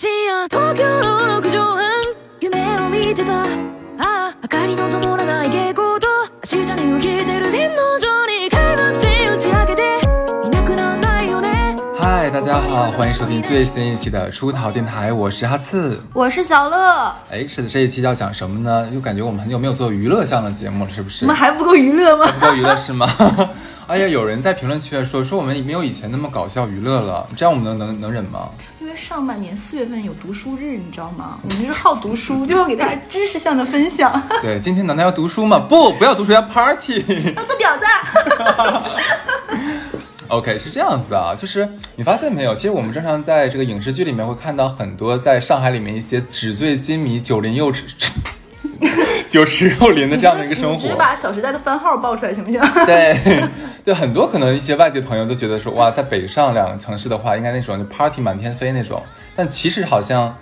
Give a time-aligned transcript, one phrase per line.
[0.00, 1.92] 深夜東京の六畳半
[2.40, 3.46] 夢を見てたあ
[3.98, 6.08] あ明かりの灯らない蛍光灯
[6.56, 10.00] 明日に受けてる天王城に開幕戦打ち上げて
[10.42, 16.00] いなくなんないよね嗨，大家好，欢迎收听最新一期的出逃电台，我是哈刺。
[16.14, 18.88] 我是小乐，哎，是的，这一期要讲什么呢？
[18.94, 21.26] 又感觉我们很久没有做娱乐向的节目了，是不是？
[21.26, 22.26] 我们还不够娱乐吗？
[22.40, 23.06] 不够娱乐是吗？
[23.90, 28.48] 哎呀，有人在评论区说说我们没有以前那么搞笑娱乐了，这样我们能能能忍吗？
[28.78, 31.40] 因为上半年四月份有读书日，你知道吗？
[31.42, 34.22] 我们就是好读书，就要给大家知识向的分享。
[34.40, 35.58] 对，今天难道要读书吗？
[35.58, 37.00] 不，不要读书，要 party。
[37.36, 37.84] 要做婊子。
[40.28, 42.54] OK，是这样子啊，就是你发现没有？
[42.54, 47.80] 其实我们正常在这个影视剧里面会看到很多在上海里面一些纸醉金迷、九零幼稚、
[49.32, 50.94] 九池肉林的这样的一个生活直接。
[50.96, 52.60] 把《小时代》的番号报出来行不行？
[52.84, 53.16] 对，
[53.84, 59.00] 对，很多可能一些外地朋友都觉得说，哇，在北上两个城市的话，应该那种就 party 满天飞那种，
[59.36, 60.36] 但其实好像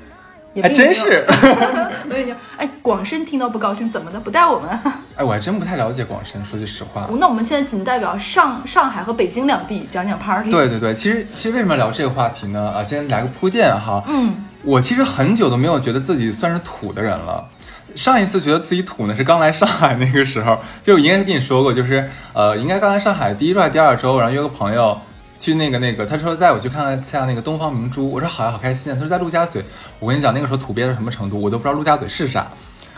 [0.62, 1.24] 还真是。
[1.28, 4.18] 我跟你讲，哎，广深听到不高兴，怎么的？
[4.18, 4.70] 不带我们？
[5.16, 7.06] 哎，我还真不太了解广深，说句实话。
[7.20, 12.72] 那我们现在仅代表上上海和北京两地讲讲 party。，对对对，其实其实为什么聊这个话题呢？
[12.74, 14.02] 啊，先来个铺垫哈。
[14.08, 17.44] 嗯，我其实很久都没有觉得自己算是土的人了。
[17.94, 24.98] 上一次觉得自己土呢，是刚来上海那个时候，就应该是跟你说过，就是呃，应该刚来上海第一周还是第二周，然后约个朋友
[25.38, 28.94] 去那个那个，他说带我去看看下那个东方明珠，我说好呀，好开心啊。
[28.94, 29.64] 他说在陆家嘴，
[29.98, 32.46] 我跟你讲那个时候土鳖到什么程度，我都不知道陆家嘴是啥。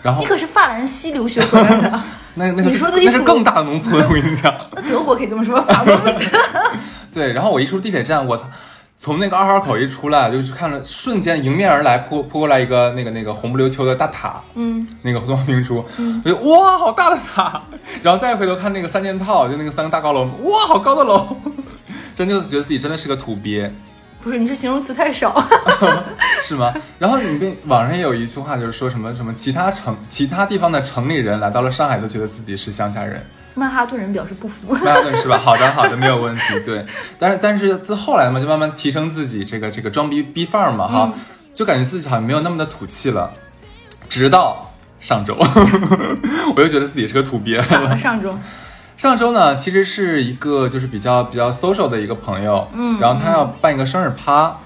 [0.03, 2.03] 然后 你可是法兰西留学回来的，
[2.35, 4.55] 那那个你说自己土那是更大的农村，我跟你讲。
[4.73, 6.29] 那德国可以这么说，法国不行。
[7.13, 8.45] 对，然后我一出地铁站，我操，
[9.03, 15.83] 从那个二号口一出来，就是看着瞬间迎面而来扑扑过来一个那个那个红不溜秋的大塔，嗯，那个东方明珠，
[16.23, 17.63] 我就哇，好大的塔，
[18.05, 21.35] 然后再回头看那个三件套，就那个三个大高楼，哇，好高的楼，
[22.15, 23.71] 真的就觉得自己真的是个土鳖，
[24.21, 25.43] 不是，你是形容词太少。
[26.45, 26.75] 是吗？
[26.99, 33.25] 然后你被网上也有一句话，就是说什么什么其他城其他地方的城里人来到了上海，都觉得自己是乡下人。
[33.55, 34.73] 曼哈顿人表示不服。
[34.75, 35.39] 曼哈顿是吧？
[35.39, 36.43] 好的，好的，没有问题。
[36.65, 36.85] 对，
[37.19, 41.13] 但是但是自后来嘛，就慢慢提升自己这个这个装逼逼范儿嘛，哈，
[41.53, 43.33] 就感觉自己好像没有那么的土气了。
[44.09, 45.37] 直到上周，
[46.57, 47.63] 我又觉得自己是个土鳖。
[47.97, 48.37] 上周，
[48.97, 54.57] 上周呢，其实是一个就是比较比较 social 的一个朋友，嗯，然后他要办一个生日趴。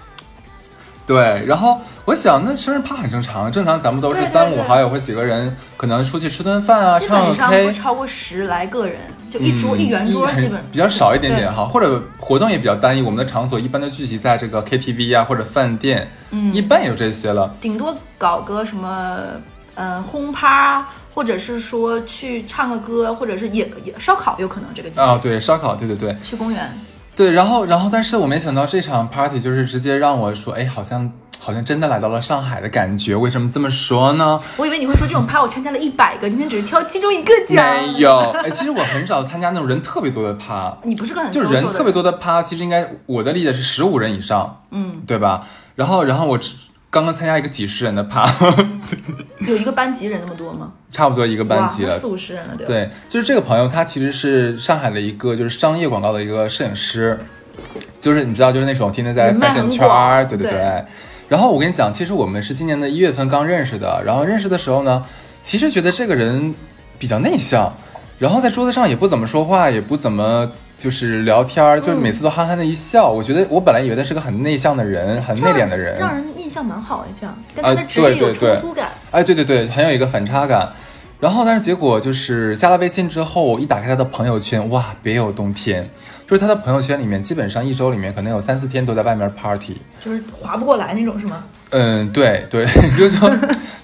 [1.06, 8.96] 对，然后我想，那生日趴很正常，正常咱们都是三五好友或几个人，可能出去吃顿饭啊，基唱个 K，不超过十来个人，
[9.30, 13.02] 就一桌、一圆桌，基本比较少一点点哈，或者活动也比较单一。
[13.02, 17.54] 我们的场所一般都聚集在这个 KTV 啊或者饭店，嗯，一般有这些了。
[17.60, 19.18] 顶多搞个什么，
[19.74, 26.72] 嗯、轰趴，或者是说去唱个歌，或者是也也烧烤，有可能这个啊，对，烧烤，对对对去公园。
[27.16, 33.14] 对，然后然后，但是我没想到这场 party 就是直接让我说，哎，好像好像真的来到了上海的感觉。
[33.14, 34.40] 为什么这么说呢？
[34.56, 37.64] 我以为你会说这种趴我参加了一百个，今天只是挑其中一个奖。
[37.64, 45.46] 没有，哎，其实我很少参加那种人特别多的趴， 你不是个很就是人特别多的趴，其实应该我的理解是十五人以上，嗯，对吧？
[45.76, 46.50] 然后然后我只
[46.94, 48.24] 刚刚参加一个几十人的趴，
[49.48, 50.74] 有一个班级人那么多吗？
[50.92, 51.98] 差不多一个班级了。
[51.98, 57.18] 四五十人了，对就是这个朋友，他其实是上海的一个就是商业广告的一个摄影师，
[58.00, 60.52] 就是你知道，就是那种天天在人脉很 fashion 圈对对？
[60.52, 60.84] 对。
[61.28, 65.04] 然后我跟你讲，其实我们是今年的一月份刚认识的，然后认识的时候呢，
[65.42, 66.54] 其实觉得这个人
[66.96, 67.74] 比较内向，
[68.20, 73.10] 然后在桌子上也不怎么说话，也不怎么就是聊天儿，就是每次都憨憨的一笑。
[73.10, 78.88] 我觉得我本来以为他是个很内向的人，很内敛的人，让人印象蛮好哎，这样跟啊他的职业有对对对冲突感。
[79.10, 80.72] 哎，对对对，很有一个反差感。
[81.20, 85.88] 然后，但是结果就是加了微信之后，一打开他的朋友圈，哇，别有洞天。
[86.26, 89.76] 就是他的朋友圈里面，基本上一周里面可能有三四天都在外面 party。
[90.00, 91.44] 就是划不过来那种是吗？
[91.70, 92.64] 嗯，对对，
[92.96, 93.18] 就 就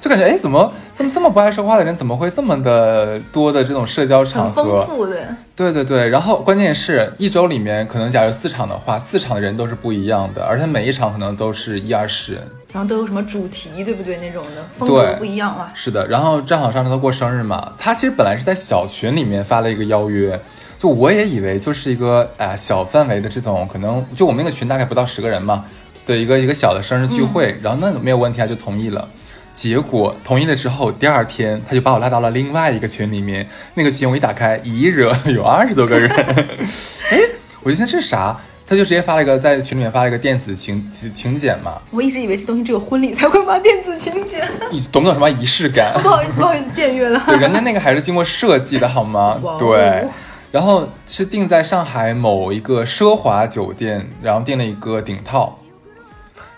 [0.01, 4.97] 就感觉哎，怎么这么这么不爱说话的人，怎么会这么的多的这种社交场很合丰？
[4.97, 12.43] 富的，对对对，然后关键是一周里面可能假如四场的话，四场的人都是不一样的，而且每一场可能都是一二十人。
[12.73, 14.17] 然后都有什么主题，对不对？
[14.19, 15.71] 那种的风格不一样哇。
[15.75, 20.41] 是的，然后正好上周他过生日嘛，他其实本来是在小群里面发了一个邀约，
[20.79, 25.65] 就我也以为就是一个哎、小范围的这种，可能就我们那个群大概不到十个人嘛，
[26.07, 29.09] 对一个一个小的生日聚会，然后那没有问题，他就同意了。
[29.53, 36.09] 结果同意了之后，第二天他就把我拉到了另外一个群里面，那个群我一打开，一热有二十多个人，
[37.11, 37.19] 哎，
[37.63, 38.39] 我今天这是啥？
[38.71, 44.41] 他就直接发了一个在群里面发了一个电子请请请柬嘛，我一直以为这东西只有婚礼才会发电子请柬，
[44.71, 45.93] 你懂不懂什么仪式感？
[46.01, 47.21] 不好意思，不好意思，僭越了。
[47.27, 49.41] 对，人家那个还是经过设计的好吗？
[49.59, 50.07] 对，
[50.53, 55.59] 然后是定在上海某一个奢华酒店，然后订了一个顶套。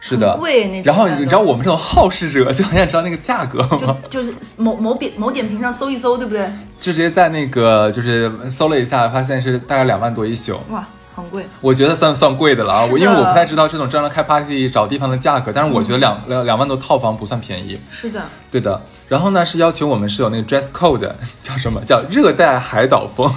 [0.04, 3.96] 是的贵那种然后你知道我们这种好事者就很想知道那个价格吗？
[4.10, 6.44] 就就是某某点某点评上搜一搜，对不对？
[6.78, 10.58] 就直接在那个就是搜了一下，发现是大概两万多一宿。
[10.70, 11.46] 哇，很贵。
[11.60, 17.80] 我觉得算算贵的了啊，我因为我不太知道这种正常开 party 找地方的价格，但是我觉得两两两万多套房不算便宜。
[17.90, 21.10] 是的，对的，然后呢是要求我们是有那个 dress code，
[21.42, 21.80] 叫什么？
[21.84, 23.30] 叫热带海岛风，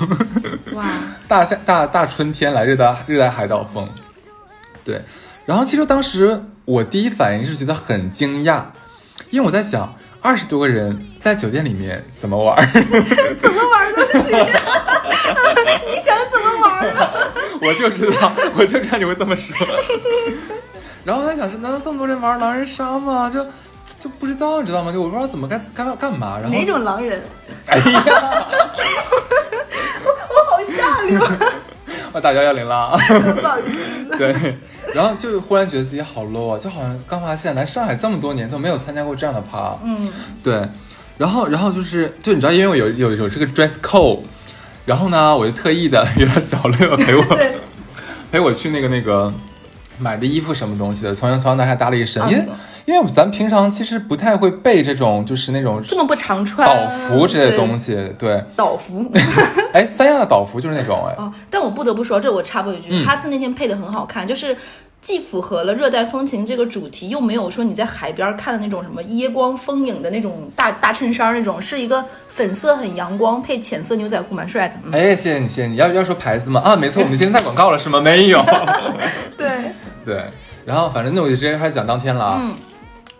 [0.73, 0.83] 哇，
[1.27, 3.87] 大夏大大春天来热带热带海岛风。
[4.83, 5.01] 对，
[5.45, 8.61] 然后其实当时我第一反应是觉得很惊讶，
[9.29, 12.65] 因为我在想二十多个人在酒店里面怎么玩儿，
[13.39, 14.47] 怎么玩都行。
[17.65, 19.55] 我就知道，我就知道你会这么说。
[21.03, 23.29] 然后我在想，是难道这么多人玩狼人杀吗？
[23.29, 23.45] 就
[23.99, 24.91] 就不知道，你知道吗？
[24.91, 26.37] 就我不知道怎么该干干嘛。
[26.41, 27.21] 然后哪种狼人？
[27.67, 27.83] 哎呀，
[30.03, 31.19] 我我好下流，
[32.13, 32.97] 我打幺幺零了。
[32.97, 34.17] 不好意思。
[34.17, 34.57] 对，
[34.93, 39.77] 然后就忽然觉得自己好 low 啊，就好像刚发现来上海这么多年都没有参加过这样的趴。
[39.83, 40.67] 嗯，对，
[41.17, 44.21] 然后然后就是就你知道，因为我有有有这个 dress code，
[44.85, 47.54] 然后呢，我就特意的约了小乐陪我对，
[48.31, 49.33] 陪我去那个那个
[49.97, 52.55] 买的衣服什么东西的，从从上到下搭了一身，因为嗯
[52.85, 57.93] 因为咱平常其实不太会备这种就是那种这么不常穿岛服之类的东西。
[57.95, 59.11] 西，对，岛服
[59.73, 64.55] 哎，三亚的岛服就是那种哎，哦，但我不得不说，这我插播一句，嗯哈次那天配的很好看，就是。
[65.05, 74.73] 既符合了热带风情这个主题，又没有说你在海边看的那种什么椰光风影的那种大大衬衫那种，是一个粉色很阳光配浅色牛仔裤，蛮帅的。
[74.83, 76.59] 嗯，哎，谢谢你，谢谢你，要要说牌子吗？
[76.61, 78.01] 啊，没错，我们今天在广告了是吗？
[78.01, 78.43] 没有。
[79.37, 79.47] 对，
[80.03, 80.23] 对，
[80.65, 82.39] 然后反正那我就直接开始讲当天了啊。
[82.41, 82.55] 嗯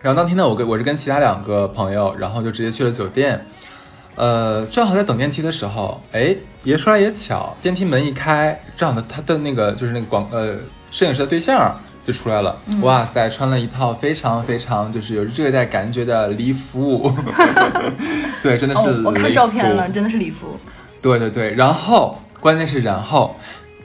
[0.00, 3.44] 然后当天呢，我跟我是跟其他两个朋友，然后就直接去了酒店。
[4.16, 6.34] 呃，正好在等电梯的时候，哎，
[6.64, 10.56] 也说来也巧，电梯门一开，正好他的那个就是那个广呃
[10.90, 12.56] 摄影师的对象就出来了。
[12.68, 17.12] 嗯哇塞，穿了一套非常非常就是有热带感觉的礼服，
[18.42, 19.88] 对，真的是、哦，我看照片了，。
[19.88, 20.56] 真的是礼服。
[21.02, 23.36] 对对对，然后关键是然后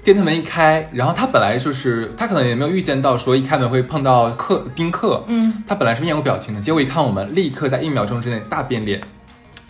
[0.03, 9.01] 电梯门一开，然后他本来就是他可能也没有预见到说一开门会碰到客宾客，嗯，他本来是面无表情的，结果一看我们，立刻在一秒钟之内大变脸。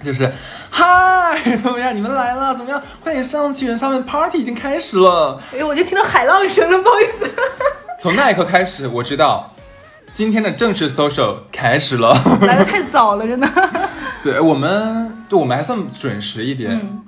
[0.03, 0.31] 就是，
[0.69, 1.95] 嗨， 怎么样？
[1.95, 2.53] 你们来了？
[2.55, 2.81] 怎么样？
[3.03, 5.39] 快点上去，上面 party 已经开始了。
[5.53, 7.31] 哎呦，我就听到海浪声了，不好意思。
[7.99, 9.51] 从那一刻开始，我知道
[10.13, 12.17] 今天的正式 social 开始了。
[12.41, 13.47] 来的太早了，真的。
[14.23, 16.71] 对我们，对我们还算准时一点。
[16.71, 17.03] 嗯，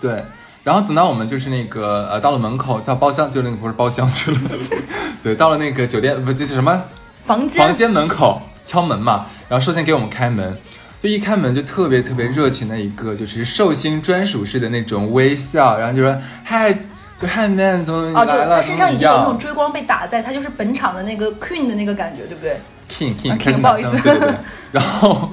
[0.00, 0.24] 对，
[0.62, 4.38] 然后等到我们就是那个呃到了门口，到包厢，就那个不是包厢去了，
[5.22, 6.82] 对，到了那个酒店不就是什么
[7.24, 10.56] 房间房间门口敲门嘛，然后首先给我们开门，
[11.04, 16.72] 就一开门就特别特别热情的一个就是寿星专属式的那种微笑，然后就说嗨，
[17.20, 22.56] 就嗨 man 怎么来了，他身上已经有那种追光被打在，他就是本场的那个 queen 的那个感觉，对不对
[22.88, 24.34] ？king king 啊 king，不好意思对对对，
[24.72, 25.28] 然后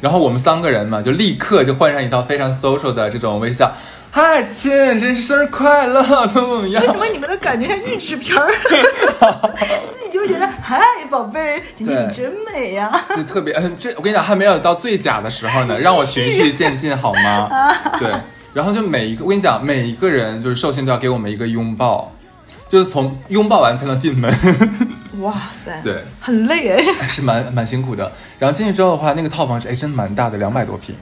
[0.00, 3.70] 然后我们三个人嘛，就立刻就换上一套非常 social 的这种微笑，
[4.12, 6.88] 嗨亲，真是生日快乐，怎么怎么样为？
[6.88, 8.50] 什么你们的感觉像译制片儿？
[9.94, 17.48] 自己就会觉得，嗨，宝贝，今天你真美呀、就特别，嗯，这我跟你讲，还没有到最假的时候呢， 让我循序渐进好吗？
[18.00, 18.10] 对，
[18.52, 22.12] 然后就每一个，我跟你讲，每一个人就是寿星都要给我们一个拥抱，
[22.68, 24.28] 就是从拥抱完才能进门，
[25.20, 27.06] 哇塞，对，很累哎。
[27.06, 28.10] 是蛮蛮辛苦的。
[28.40, 30.96] 然后进去之后的话，那个套房是哎真蛮大的，两百多平，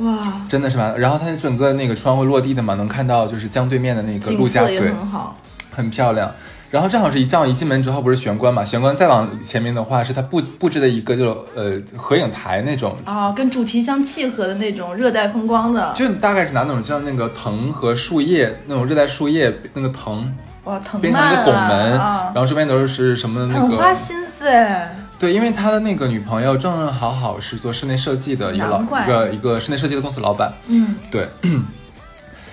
[0.00, 0.98] 哇，真的是蛮。
[0.98, 5.36] 然后它整个那个窗户落地的嘛，能看到就是江对面的那个陆家嘴，很好。
[5.70, 6.30] 很漂亮。
[6.70, 24.94] 然后正好是一这样一进门之后不是玄关嘛，玄关再往前面的话是它布布置的一个就呃合影台那种啊，跟主题相契合的那种热带风光的，就大概是拿那种像那个藤和树叶那种热带树叶那个藤哇，藤变成一个拱门，啊然，后这边都是什么那很花心思哎。
[25.20, 31.28] 对，因为他的那个女朋友正正好好是做室内设计的一个老一个一个室内设计的公司老板，嗯，对。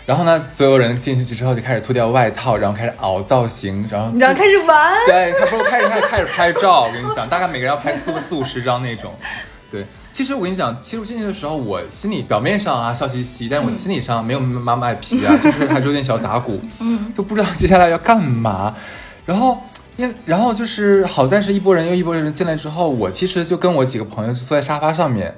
[0.05, 9.13] 然后呢，所有人进去之后就开始脱掉外套，然后开始熬造型，然后然后开始玩，对，他不是开始开始开始拍照，我跟你讲，大概每个人要拍四四五十张那种。
[9.69, 18.73] 对，其实我跟你讲，其实我进去的时候，我心里表面上啊笑嘻嘻，但我心理上没有妈妈爱皮啊，就是还是有点小打鼓，嗯，就不知道接下来要干嘛。
[19.25, 19.57] 然后，
[19.97, 25.35] 因为然后就是好在是一波人又一波人进来之后，我其实就跟我几个朋友就坐在沙发上面，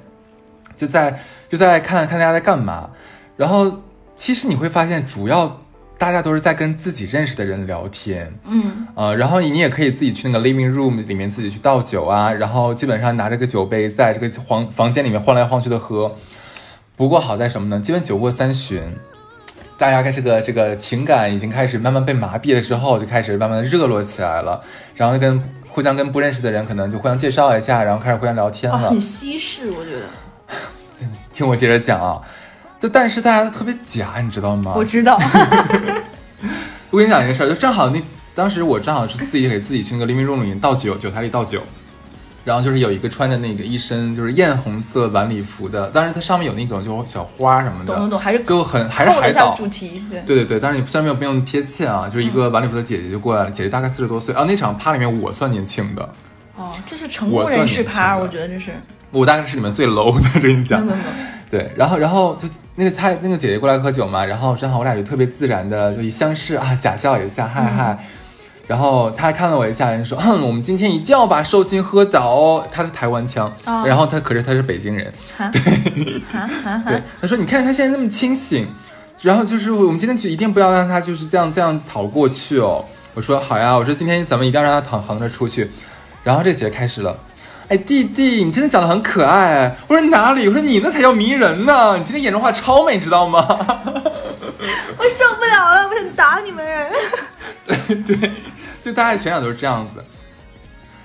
[0.76, 2.90] 就在就在看看大家在干嘛。
[3.36, 3.82] 然后
[4.14, 5.60] 其实你会发现，主要
[5.96, 8.32] 大家都是在跟自己认识的人聊天。
[8.46, 16.14] 嗯，呃，然后你也可以自己去那个 living room 里面自己去倒酒啊，然后基本上拿着个酒杯在这个房房间里面晃来晃去的喝。
[16.96, 17.80] 不过好在什么呢？
[17.80, 18.82] 基本酒过三巡，
[19.80, 24.62] 大家开这个这个情感已经开始慢慢被麻痹了之后，就开始慢慢的热络起来了。
[24.94, 28.90] 然后跟互相跟不认识的人可能就互相介绍一下，然后开始互相聊天啊，了。
[28.90, 30.02] 很西式，我觉得。
[31.32, 32.20] 听我接着讲啊，
[32.78, 34.74] 就但是大家都特别假，你知道吗？
[34.76, 35.18] 我知道，
[36.90, 38.02] 我跟你讲一个事儿，就正好那
[38.34, 41.62] 当时我正好是自己给自己去那个 living room 倒酒，酒台里倒酒，
[42.44, 49.54] 然后就是有一个穿着那个一身就是艳红色晚礼服的，但是它上面有那种就小花什么的，懂懂懂，还是就很还是海岛。
[49.54, 50.20] 主题，对。
[50.20, 54.44] 对对对，但是你虽然没有没有贴切啊，就是一个晚礼服的姐姐就过来了，姐姐大概四十多岁啊。
[54.48, 56.08] 那场趴里面我算年轻的，
[56.56, 58.72] 哦，这是成功人士趴，我觉得这是。
[59.10, 60.86] 我大概是里面最 low 的，跟你讲。
[61.50, 67.98] 对，然后然后就那个他那个姐姐过来喝酒嘛，然后正好我俩就特别自然的就一相视啊，假笑一下，嗨嗨。
[68.70, 75.12] 然后他看了我一下，人说：“哼， 我们今天一定要把寿星喝倒哦。”他是台湾腔，哦然后他可是他是北京人，
[75.50, 75.60] 对，
[76.86, 78.68] 对，他说：“你看他现在那么清醒，
[79.22, 82.84] 然后就是我们今天就一定不要让他就是这样这样子逃过去哦。”
[83.14, 85.68] 我说：“好呀，我说今天咱们一定要让他躺横着出去。”
[86.22, 87.18] 然后这姐姐开始了。
[87.66, 89.76] 哎，弟弟，你真的长得很可爱。
[89.88, 90.46] 我说哪里？
[90.46, 91.96] 我说你那才叫迷人呢。
[91.98, 93.40] 你今天眼妆画超美，你知道吗？
[93.50, 96.64] 我受不了了，我想打你们。
[97.66, 98.30] 对 对，
[98.82, 100.02] 就大概全场都是这样子。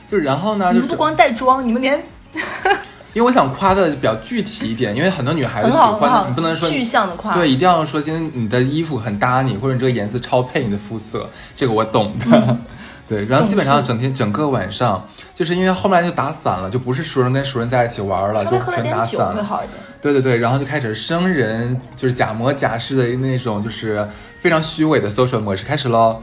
[0.09, 2.01] 就然后呢，就是不光带妆，你们连
[3.13, 7.33] 因为我想夸的比较具体一点，因为很多女孩子喜欢的，你不能说具象的夸。
[7.35, 12.25] 对，一定要说今天你的衣服很搭你，或者你这个颜色超配你的肤色，这个我懂的。
[12.47, 12.61] 嗯
[13.07, 19.43] 对，然后基本上整天整个晚上，就是因为后面就打散了，就不是熟人跟熟人在一起玩了，就全打散了。
[19.43, 19.77] 好一点。
[20.01, 24.07] 对对对，然后就开始生人，就是假模假式的那种，就是
[24.39, 26.19] 非常虚伪的 social 模式开始喽。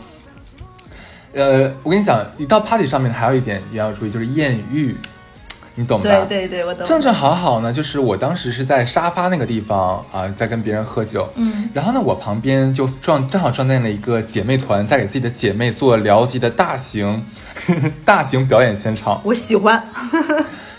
[1.35, 4.97] 呃，我跟你讲，你到 party 上面还有一点也要注意，就是艳遇，
[5.75, 6.05] 你懂吧？
[6.05, 6.85] 对对对，我懂。
[6.85, 17.25] 正正好好呢，就是我当时是在沙发那个地方啊、在跟别人喝酒，嗯，然后呢，我旁边就撞正好撞见了一个姐妹团，在给自己的姐妹做聊级的大型
[18.05, 19.21] 大型表演现场。
[19.25, 19.83] 我喜欢。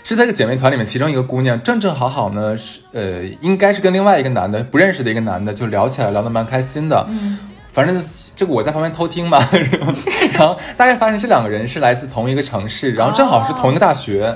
[0.06, 7.06] 是在这个姐妹团里面，其中一个姑娘正正好好呢，是呃，应该是跟另外一个男的不认识的一个男的就聊起来，聊得蛮开心的。
[7.08, 7.38] 嗯，
[7.74, 8.02] 反正
[8.36, 9.38] 这个我在旁边偷听嘛，
[10.32, 14.34] 然后大概发现这两个人是来自同一个城市，然后正好是同一个大学，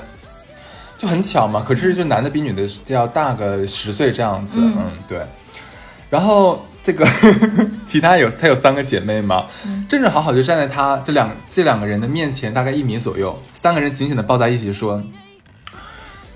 [0.97, 1.63] 就很巧嘛。
[1.65, 5.21] 可是就男的比女的要大个十岁这样子，嗯嗯对。
[6.09, 7.07] 然后这个
[7.87, 9.45] 其他有她有三个姐妹嘛，
[9.87, 15.01] 正正好好就站在她这两这两个人的面前，大概一米左右，三个人紧紧的抱在一起说。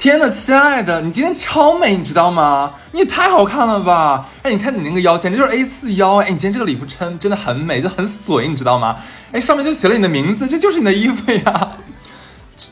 [0.03, 2.73] 天呐，亲爱的，你今天超美，你知道吗？
[2.91, 4.27] 你也太好看了吧！
[4.41, 6.25] 哎，你看你那个腰，简直就是 A 四腰哎！
[6.25, 8.97] 你今天这个礼服衬真的很美，就很水，你知道吗？
[9.31, 11.69] 哎，上面就写了你的名字，这就是你的衣服呀！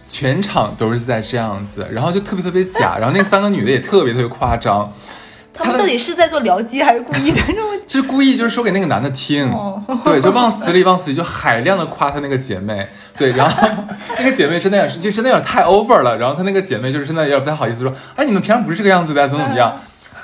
[0.09, 4.91] 全场都是在这样子，然后就特别特别假，然后那三个女的也特别特别夸张，
[5.53, 7.41] 他们到底是在做僚机还是故意的？
[7.85, 13.67] 就是故意就是说给那个男的听，哦对，就往死里往死里就海量的夸他那个姐妹，对，然后
[14.17, 19.77] 那个姐妹真的也是，就真的有点太 over 了，然后他那个姐妹就是真的有点不太好意思说，哎，你们平常不是这个样子的，怎么怎么样？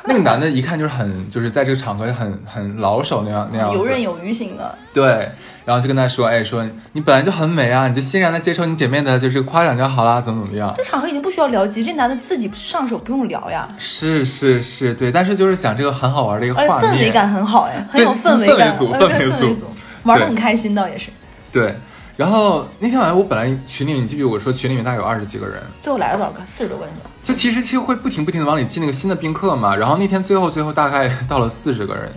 [0.08, 4.78] 那个男的一看就是很，就是在这个场合很很老手那样那样，游刃有余型的。
[4.94, 5.30] 对，
[5.66, 10.74] 然后就跟他说，哎，说你本来就很美啊，你就欣然的接受你姐妹的就是夸奖就好啦，怎么怎么样？
[10.78, 19.66] 这场合已经不需要聊机，这男的自己上手不用聊呀，是是是，对，但是就是想这个很好玩的一个氛围感很好哎，很有氛围感，氛围组哎氛围组围组，
[20.04, 21.10] 玩的很开心倒也是。
[21.52, 21.76] 对。
[22.18, 26.44] 然后那天晚上我本来群里面，你记不记得我说群里面大概有二十几个人，最后来了多少个？
[26.46, 26.94] 四十多个人。
[27.24, 32.12] 就其实其实会不停不停的往里进那个新的宾客嘛，然后那天最后最后大概到了四十个人，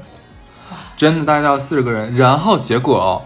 [0.97, 3.21] 真的大概到了四十个人，然后结果哦，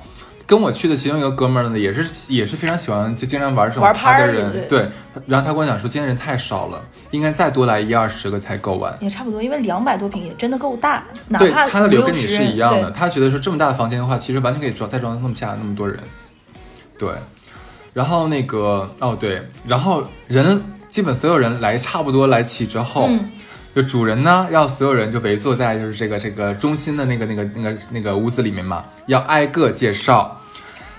[0.46, 4.88] 跟我去的其中一个哥们儿呢，也是也是非常喜欢就经常玩这种玩趴的人，对对，
[5.26, 8.92] 然后他跟我讲说今天人太少了，应该再多来一二十个才够完。
[9.00, 15.98] 也差不多，因为两百多平也真的够大，哪对，他的理由跟你是一样的，他觉得说这么大的房间的话，其实完全可以装再装那么下那么多人，
[16.98, 17.10] 对。
[17.92, 23.30] 然后那个哦对，然后人基本所有人来差不多来齐之后，嗯
[23.74, 30.40] 就主人呢要所有人就围坐在就是这个这个中心的那个那个那个那个屋子里面嘛，要挨个介绍。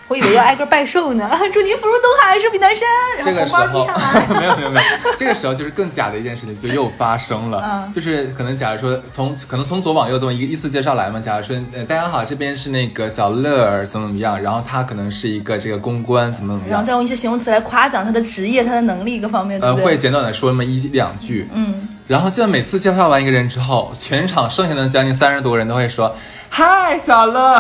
[0.08, 3.88] 我以为要挨个拜寿呢， 祝您福如东海，寿比南山，然这后个时候。
[4.40, 19.86] 没有没有没有，这个时候就是更假的一件事情就又发生了，嗯就是可能假如说从可能从左往右这么一个依次介绍来嘛，假如说呃大家好，这边是那个小乐儿怎么怎么样，然后他可能是一个这个公关怎么怎么样然后，再用一些形容词来夸奖他的职业、他的能力各方面，对呃不对？
[19.86, 26.16] 会简短的说那么一两句，嗯，然后基本每次介绍完一个人之后，全场剩下的将近三十多个人都会说
[26.50, 27.60] 嗨小乐，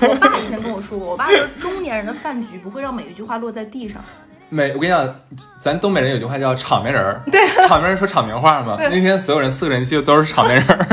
[0.02, 4.04] 我爸以前跟我说过，我爸说中年人的饭局不会让每一句话落在地上。
[4.52, 5.16] 每我跟你讲，
[5.62, 8.78] 咱东北人有句话叫场面人儿，对， 场面人说场面话嘛。
[8.80, 10.88] 那天所有人四个人就都是场面人儿，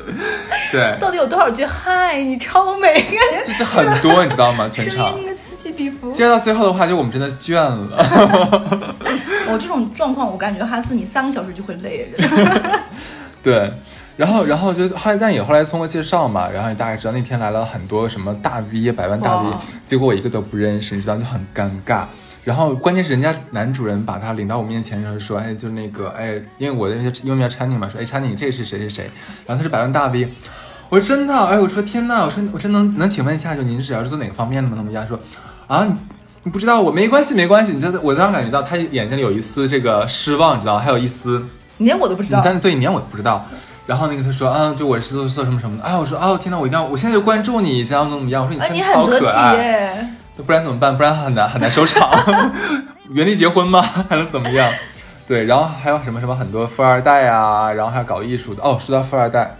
[0.72, 4.66] 对，到底有多少句嗨，你超美，感觉就是很多，你知道吗？
[4.72, 5.18] 全声场。
[5.18, 6.10] 音的此起彼伏。
[6.12, 8.94] 接到最后的话，就我们真的倦了。
[9.50, 12.26] 我这种状况，我感觉哈斯你三个小时就会累人。
[13.42, 13.70] 对，
[14.16, 19.48] 然后然后就后来，但也后来通过介绍嘛，然后你大概知道那天来了很多什么大 V、百万大 V，
[19.86, 22.04] 结果我一个都不认识，你知道就很尴尬。
[22.44, 29.10] 然后关键是人家男主人把他领到我面前的时候说，哎，就那个，哎，因为我的那个英文名叫 Channing 嘛，说，哎，Channing 这是谁谁谁，
[29.46, 30.28] 然后他是百万大 V，
[30.90, 34.76] 我说真的，哎，我说天呐，我说我真能能请问一下，就您是要是做哪个方面的吗？
[34.76, 35.04] 他们家？
[35.06, 35.18] 说
[35.66, 35.94] 啊，你
[36.44, 41.42] 你不知道我没关系没关系，你就我当时感觉到他眼睛里有一丝这个失望，你知道，还有一丝。
[41.78, 43.44] 你连我都不知道，但是对你连我都不知道。
[43.86, 45.84] 然后那个他说啊，就我是做做什么什么的。
[45.84, 48.42] 啊，我说啊，我天呐，我一定要，我现在就关注你，这样怎么样？
[48.44, 50.08] 我说你哎，真的超可爱，耶。
[50.44, 50.96] 不然怎么办？
[50.96, 52.08] 不然很难很难收场。
[53.10, 53.80] 原地结婚吗？
[54.08, 54.70] 还能怎么样？
[55.28, 58.62] 对，然后还有什么什么很多富二代啊，然后还有搞艺术的。
[58.62, 59.56] 哦，说到富二代，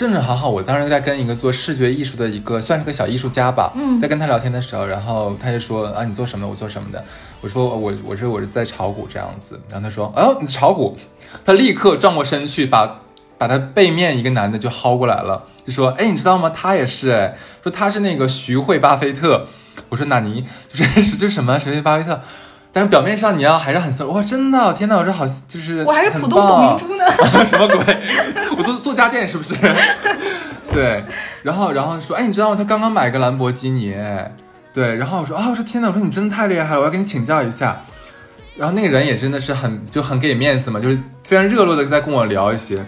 [0.00, 6.50] 正正好好，我当时在跟一个做视觉艺术的一个算是个小艺术家吧，嗯在跟他聊天的时候，然后他就说啊，你做什么的？
[6.50, 7.04] 我做什么的？
[7.42, 9.60] 我说我我是我是在炒股这样子。
[9.68, 10.96] 然后他说哦，你炒股？
[11.44, 13.00] 他立刻转过身去把。
[13.36, 16.50] 把他背面一个男的就薅过来了，就说：“哎，你知道吗？
[16.50, 19.46] 他也是，哎，说他是那个徐汇巴菲特。”
[19.88, 22.20] 我说：“那你就是是就是什么徐汇巴菲特？”
[22.72, 27.04] 但是表面上你要还是很色，哇，真的，天哪，我这好就是我还是很浦东董明珠呢。
[27.44, 28.02] 什么鬼？
[28.56, 29.54] 我做做家电是不是？
[30.72, 31.04] 对，
[31.42, 32.56] 然后然后说，哎，你知道吗？
[32.56, 34.32] 他刚刚买个兰博基尼，哎
[34.72, 37.80] 对，然后我说啊，我说天哪，我说你真的太厉害了，我要跟你请教一下。
[38.56, 42.78] 然后那个人也真的是很就很给面子嘛，就是非常热络的在跟我聊一些。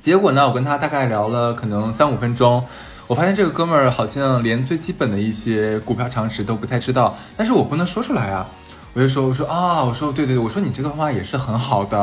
[0.00, 2.64] 结果呢，我跟他大概聊了可能三五分钟，
[3.06, 8.46] 我发现这个哥们儿好像连最基本的一些股票常识都不太知道，但是我不能说出来啊。
[8.94, 12.00] 我就说，我说啊，我说对对对，我说你这个方法也是很好的，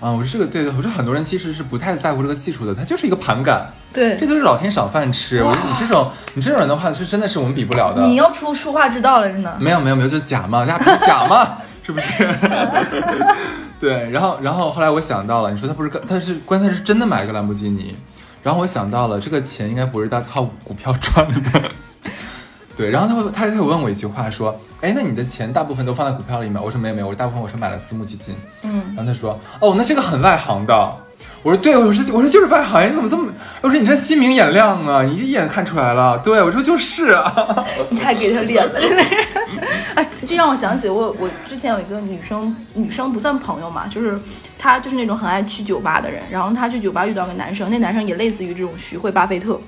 [0.00, 5.42] 啊，我说这个对对，我说很多人其实是不太在乎这个技术的，他就是一个盘感，对这，就是老天赏饭吃。
[5.42, 8.02] 我说你这种你这种人的话，是真的是我们比不了的。
[8.02, 9.54] 你要出书画之道了，真的。
[9.60, 12.26] 没有没有没有，就是假嘛，大家不是假嘛， 是不是？
[13.78, 17.94] 对，然后然后后来我想到了，你说他不是他是关键是真的买一个兰博基尼，
[18.42, 21.62] 然后我想到了这个钱应该不是他靠股票赚的。
[22.82, 26.60] 对，然后他会他他有问我一句话说，哎，那你的钱大部分都放在股票里面？
[26.60, 28.34] 我说没有没有，我大部分我是买了私募基金。
[28.62, 30.96] 嗯，然后他说，哦，那这个很外行的。
[31.44, 33.32] 我说对，我说我说就是外行，你怎么这么？
[33.60, 36.18] 我说你这心明眼亮啊，你一眼看出来了。
[36.18, 37.64] 对，我说就是啊。
[37.88, 39.10] 你太给他脸了，真的是。
[39.94, 44.20] 哎，这让我想起我我之前有一个女生，女生不算朋友嘛，就是
[44.58, 49.60] 她就是那种很爱去酒吧的人，然后她去酒吧遇到个男生，那男生也类似于这种徐汇巴菲特，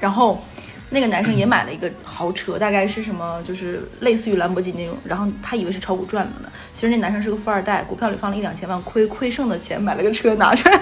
[0.00, 0.42] 然后。
[0.90, 4.98] 那个男生也买了一个豪车，大概是什么，就是类似于兰博基尼那种。
[5.04, 10.80] 然后他以为是炒股赚了呢，其实那男生是个富二代，股票里放了一两千万，亏亏剩的钱买了个车拿出来。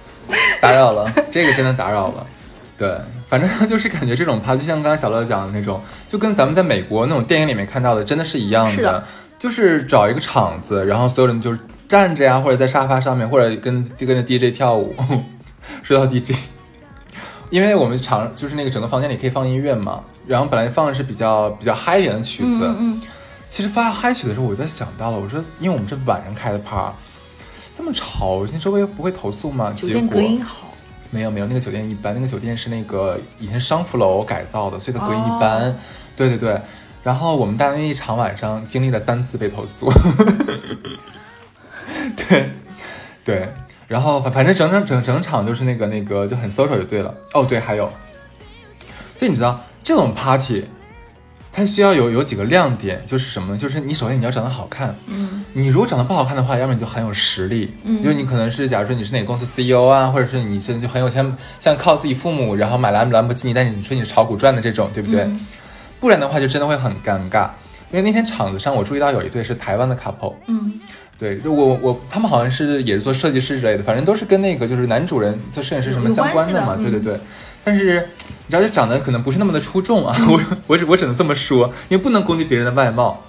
[0.60, 2.26] 打扰了，这个真的打扰了。
[2.78, 9.04] 对，反正就是感觉这种趴，就像刚刚小乐讲的那种，就跟咱们在美国那种电影里面看到的，真的是一样是的
[9.38, 14.94] 就是找一个场子，然后所有人就是站着呀，或者在沙发上面，或者跟跟着 DJ 跳舞。
[15.82, 16.32] 说到 DJ，
[17.52, 22.58] 因为我们场就是那个整个房间里可以放音乐嘛，然后本来放的是比较比较嗨一点的曲子。
[22.62, 23.02] 嗯嗯
[23.46, 26.90] 其实发嗨曲的时候，我就想到了，我说，因为我们是晚上开的趴，
[27.76, 29.70] 这么吵，你周围不会投诉吗？
[29.76, 30.72] 酒店结果隔音好，
[31.10, 35.68] 没有没有，那个酒店一般，那个酒店是那个以前商服楼改造的，所以它隔音一般。
[35.68, 35.74] 哦
[36.16, 36.60] 对对对，
[37.02, 39.92] 然后我们单位一场晚上经历了三次被投诉。
[42.16, 42.50] 对
[43.24, 43.52] 对，
[43.92, 47.14] 然后反反正整整整整场就是那个那个就很 social 就对了。
[47.34, 47.92] 哦对，还有，
[49.18, 50.64] 就你知道这种 party。
[51.54, 53.58] 它需要有有几个亮点，就是什么呢？
[53.58, 65.24] 就是你首先你要长得好看，嗯你如果长得不好看的话，要么你就很有实力，嗯就是你可能是假如说你是哪个公司 CEO 啊，或者是你真的就很有钱，像靠自己父母，然后买兰兰博基尼，但是你说你是炒股赚的这种，对不对？
[65.24, 65.38] 嗯
[66.00, 67.50] 不然的话就真的会很尴尬。
[67.90, 70.80] 因为那天场子上我注意到有一对是台湾的 couple，嗯
[71.22, 77.16] 对，就我我他们好像是也是做设计师之类的，反正都是跟那个就是男主人做摄影师什么相关的嘛，对对对。
[77.62, 78.08] 但是
[78.48, 83.22] 你知道，就长得可能不是那么的出众啊， 我我只我只能这么说，因为不能攻击别人的外貌。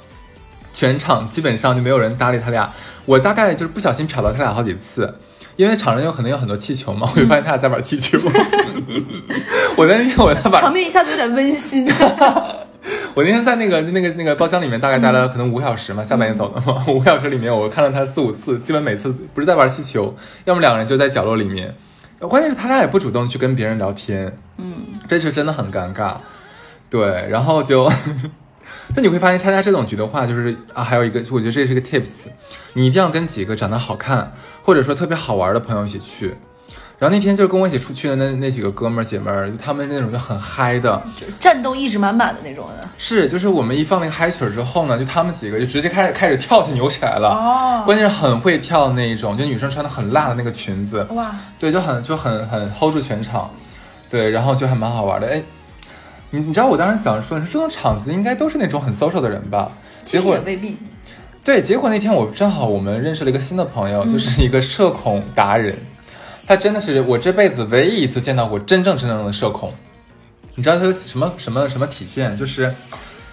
[0.73, 2.73] 全场基本上就没有人搭理他俩，
[3.06, 5.13] 我大概就是不小心瞟到他俩好几次，
[5.56, 8.17] 因为场上有可能有很多气球嘛，我就发现他俩在玩气球。
[9.77, 11.88] 我在那边我在玩场面一下子有点温馨。
[13.15, 20.13] 我那天在那个那个那个包厢里面大概待了可能五个小时嘛，下半夜走的嘛， 五个小时里面我看了他四五次，基本每次不是在玩气球，
[20.45, 21.73] 要么两个人就在角落里面，
[22.19, 24.73] 关键是他俩也不主动去跟别人聊天，嗯，
[25.07, 26.15] 这就真的很尴尬，
[26.89, 27.89] 对，然后就，
[28.95, 32.27] 那你会发现参加这种局的话，就是啊，还有一个，我觉得这是个 tips，
[32.73, 36.35] 你一定要跟几个长得好看或者说特别好玩的朋友一起去。
[36.99, 42.88] 然后那天就是跟我一起出去的那那几个哥们儿姐们儿，就他们那种就很嗨的，就战斗意志满满的那种的。
[42.97, 47.29] 是就是我们一放那个嗨曲儿之后呢，就他们几个就直接开始开始跳起扭起来了。
[47.29, 53.49] 哦关键是很会跳的那一种，就女生穿的很辣的那个裙子，哇，对，就很就很很 hold 住全场，
[54.10, 55.27] 对，然后就还蛮好玩的。
[55.27, 55.43] 哎，
[56.29, 59.69] 你你知道我当时想说，这种场子应该都是那种很 social 的人吧？
[60.06, 60.77] 结果也未必。
[61.43, 65.75] 对，结果那天我正好我们认识了一个新的朋嗯友，就是一个社恐达人，
[66.45, 69.73] 他真的是我这辈子唯一一次见到过真正真正的社恐。
[70.56, 72.36] 你知道他有什么什么什么体现？
[72.38, 72.73] 就是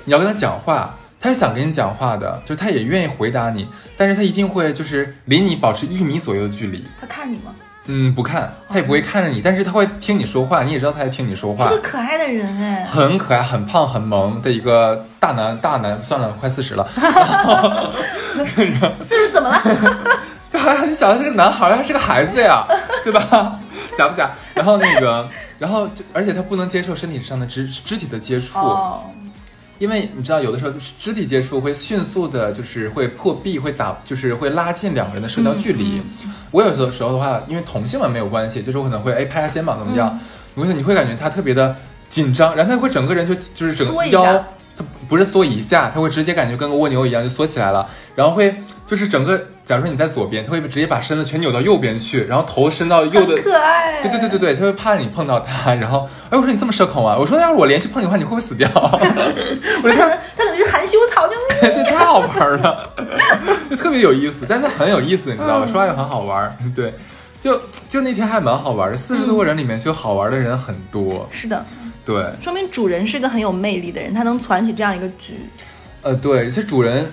[0.05, 6.85] 你要跟他讲话，他是想跟你讲话的，就是他也愿意回答你，但是他一定会就是离你保持一米左右的距离。
[7.01, 7.55] 他看你吗？
[7.87, 11.77] 嗯，不看，他也不会看着你，但是他会听你说话，你也知道他在听你说话是。
[11.77, 12.85] 个可爱的人哎。
[12.85, 16.89] 很可爱、很胖、很萌的一个大男大男，算了，快四十了，
[19.03, 19.61] 四十怎么了？
[20.71, 22.65] 这还很小，他是个男孩，他是个孩子呀，
[23.05, 23.59] 对吧？
[23.99, 24.31] 假不假？
[24.55, 25.29] 然后那个，
[25.59, 29.03] 然后就而且他不能接受身体上的肢肢体的接触，哦，
[29.79, 36.01] 因为你知道，有的时候肢体接触会迅速的，就是会破壁，会打，就是会拉近两个人的社交距离。
[36.51, 40.19] 我有的时候的话，因为同性嘛没有关系，就是我可能会哎拍下肩膀怎么样，
[40.55, 41.75] 你会你会感觉他特别的
[42.09, 44.45] 紧张，然后他会整个人就就是整个腰，
[44.77, 48.55] 他不是缩一下，他会直接感觉跟个蜗牛一样就缩起来了，然后会
[48.87, 54.03] 就是整个，假如说你在左边，它会直接把身子全扭到右边去，然后头伸到右的可爱。
[54.03, 57.17] 对对对对对，它会怕你碰到它，然后哎，我说你这么社恐啊？
[57.17, 58.69] 我说要是我连续碰你的话，你会不会死掉？
[58.75, 61.35] 我说他他可能他可能是含羞草，就
[61.69, 62.91] 这 太好玩了，
[63.71, 65.67] 就 特别有意思，但是很有意思，你知道吧？
[65.71, 66.93] 说话又很好玩，对，
[67.41, 71.65] 就就那天还蛮好玩的，四十多个人里面就好玩的人很多，是的，
[72.05, 75.35] 对，说明主人是个很有魅力的人，他能攒起这样一个局。
[76.03, 77.13] 呃，对，这主人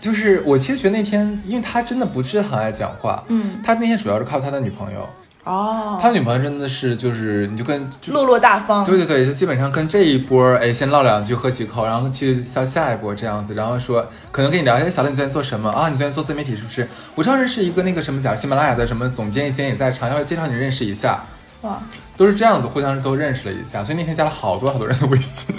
[0.00, 5.08] 就是我，其实觉得那天，因为他真的不是很爱讲话，嗯，他那天主要是靠他的女朋友，
[5.44, 8.84] 哦，他女朋友真的是就是你就跟就落落大方。
[8.84, 15.88] 对对对，就基本上跟这一波，哎，先唠两句，喝几口，然后去下下一波这样子，然后说可能跟你聊，一下，小乐你最近做什么啊？
[15.88, 16.86] 你最近做自媒体是不是？
[17.14, 21.24] 我知道认识一个那个什么讲喜马拉雅的什么总监，今天也在场，要介绍你认识一下，
[21.62, 21.82] 哇，
[22.16, 25.56] 都是这样子，互相都认识了一下，所以那天加了好多好多人的微信，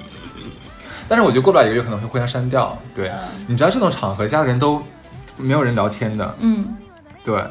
[1.09, 3.11] 但是我觉得过不了一个月可能会互相删掉，对，
[3.47, 4.81] 你知道这种场合加的人都
[5.35, 6.77] 没有人聊天的，嗯，
[7.23, 7.43] 对，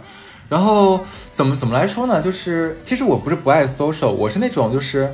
[0.49, 2.23] 然后怎么怎么来说呢？
[2.23, 5.13] 就是其实我不是不爱 social，我是那种就是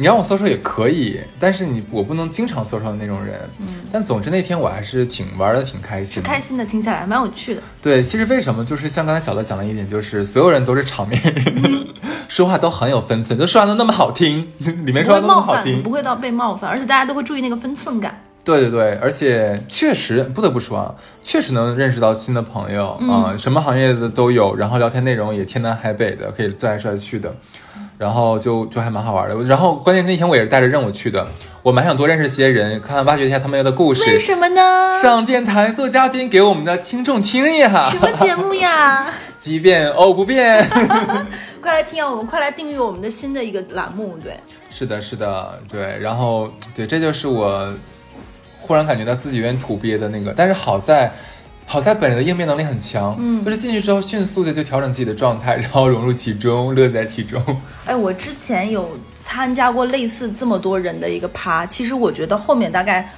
[0.00, 3.40] 你让我 social 也可以，但是你我不能经常 social 的那种人。
[3.58, 6.28] 嗯，但总之那天我还是挺玩的挺开心的。
[6.28, 7.60] 开心的听下来蛮有趣的。
[7.82, 11.88] 对，其实为什么就是像刚才小乐讲了一点，就是所有人都是场面人，
[12.28, 14.48] 说话都很有分寸，就说话都那么好听，
[14.86, 15.90] 里面说话都那么好听不。
[15.90, 18.22] 会到被冒犯，而且大家都会注意那个分寸感。
[18.44, 27.34] 对对对，而且确实不得不说啊，确实能认识到新的朋友啊、什么行业的都有，然后聊天内容也天南海北的，可以转来转去的，
[27.98, 29.34] 然后就就还蛮好玩的。
[29.44, 31.26] 然后关键是那天我也是带着任务去的，
[31.62, 35.00] 我蛮想多认识些人，看挖掘一下他们的故为事，什么呢？
[35.02, 39.06] 上电台做嘉宾给我们的听众听呀什，么节目呀？
[39.38, 40.66] 即便哦不变。
[41.60, 42.08] 快来听啊！
[42.08, 44.38] 我们快来订阅我们的新的一个栏目，对，
[44.70, 47.68] 是的，是的，对，然后对，这就是我
[48.60, 51.12] 忽然感觉到自己有点土鳖的那个，但是好在，
[51.70, 57.42] 好在本人的应变能力很强，嗯就是进去之后迅速的就调整自己的状态， 然后融入其中，乐在其中。
[57.84, 63.08] 哎，我之前有参加过类似这么多人的一个趴，其实我觉得后面大概。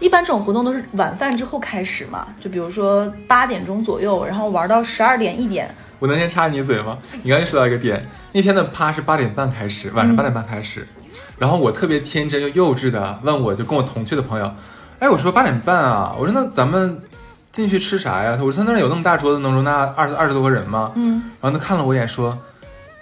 [0.00, 5.68] 一般这种活动都是晚饭之后开始嘛，就比如说八点钟左右，然后玩到十二点一点，
[5.98, 6.96] 我能先插你嘴吗？
[7.22, 10.88] 你刚才说到一个点，那天的趴是八点半开始，晚上八点半开始，
[11.36, 14.50] 然后我特别天真又幼稚的问我，就跟我同去的朋友，
[15.00, 16.98] 哎，我说八点半啊，我说那咱们
[17.52, 18.38] 进去吃啥呀？
[18.40, 20.92] 我说他那有那么大桌子，能容纳二十二十多个人吗？
[20.94, 22.36] 嗯，然后他看了我一眼说：“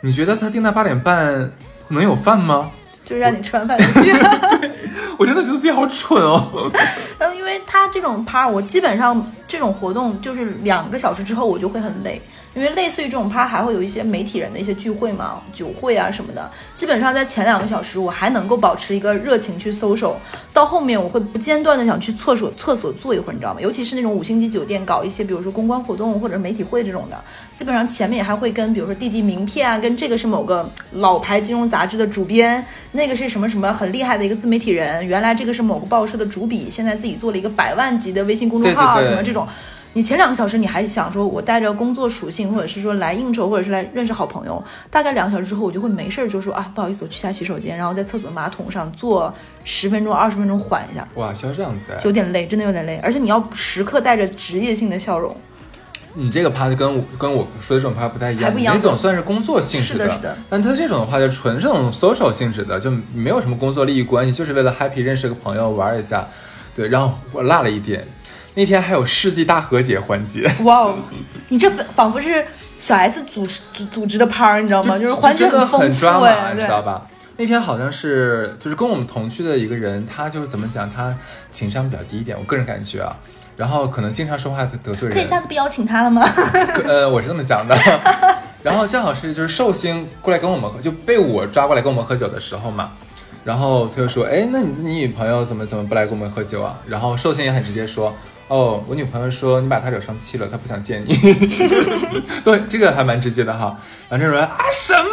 [0.01, 1.51] 你觉得他定在八点半
[1.89, 2.71] 能有饭吗
[3.05, 4.13] 就是让你吃完饭就去。
[5.19, 6.71] ”我真的觉得自己好蠢哦。
[7.19, 12.21] 然 后因为他这种趴，我基本上这种活动就是两个小时之后我就会很累，
[12.55, 16.51] 因为类似于这种趴还会有一些媒体人的一些聚会嘛，酒会啊什么的。
[16.77, 20.19] 基本上在前两个小时我还能够保持一个热情去搜手，
[20.53, 23.61] 到后面我会不间断的想去厕所厕所坐一会儿，你知道吗？
[23.63, 27.19] 尤其是那种五星级酒店搞一些比如说公关活动或者媒体会这种的，
[27.57, 39.38] 基本上前面还会跟比如说递递名片啊，跟这个是某个老牌金融杂志的主编，那个是什么什么很厉害的一个自媒体人，原来这个是某个报社的主笔，现在自己做了一个百万级的微信公众号，对对对什么这种。
[39.95, 52.01] 你前两个小时你还想说，我带着工作属性，或者是说来应酬，或者是来认识好朋友，大概两个小时之后，我就会没事儿就说啊，不好意思，我去下洗手间，然后在厕所马桶上坐十分钟、二十分钟缓一下，哇，需要这样子哎。
[52.05, 55.35] 有点累，真的有点累，而且你要时刻带着职业性的笑容。
[56.15, 66.29] 你这个趴就跟我跟我说的这种趴不太一样，还不一样那种算是工作性质的是的是的但他这种的话就纯这种 social 性质的，就没有什么工作利益关系，就是为了 happy 认识个朋友玩一下。
[66.75, 68.07] 对，然后我落了一点，
[68.59, 70.51] 那天还有世纪大和解环节。
[70.65, 70.99] 哇哦，
[71.49, 72.45] 你这仿佛是
[72.77, 74.99] 小 S 组织组组织的趴儿，你知道吗？
[74.99, 77.07] 就是环节真的丰富你知道吧？
[77.37, 81.17] 那天好像是就是跟我们同去的一个人，他就是怎么讲，他
[81.49, 83.17] 情商比较低一点，我个人感觉啊。
[83.57, 86.29] 然后可能经常说话得罪人，可以下次不邀请他了吗？
[86.85, 87.79] 呃，我是这么想的。
[88.65, 92.91] 然后正好是就是寿星过来跟我们喝，就被我抓过来跟我们喝酒的时候嘛。
[93.45, 98.13] 然后他就说：“哎，那你你女朋友怎么怎么不来跟我们喝酒啊？”然后寿星也很直接说
[98.49, 101.15] ：“哦，我女朋友说你把她惹生气了，她不想见你。”
[102.43, 103.79] 对，这个还蛮直接的哈。
[104.09, 105.11] 然后这人啊什么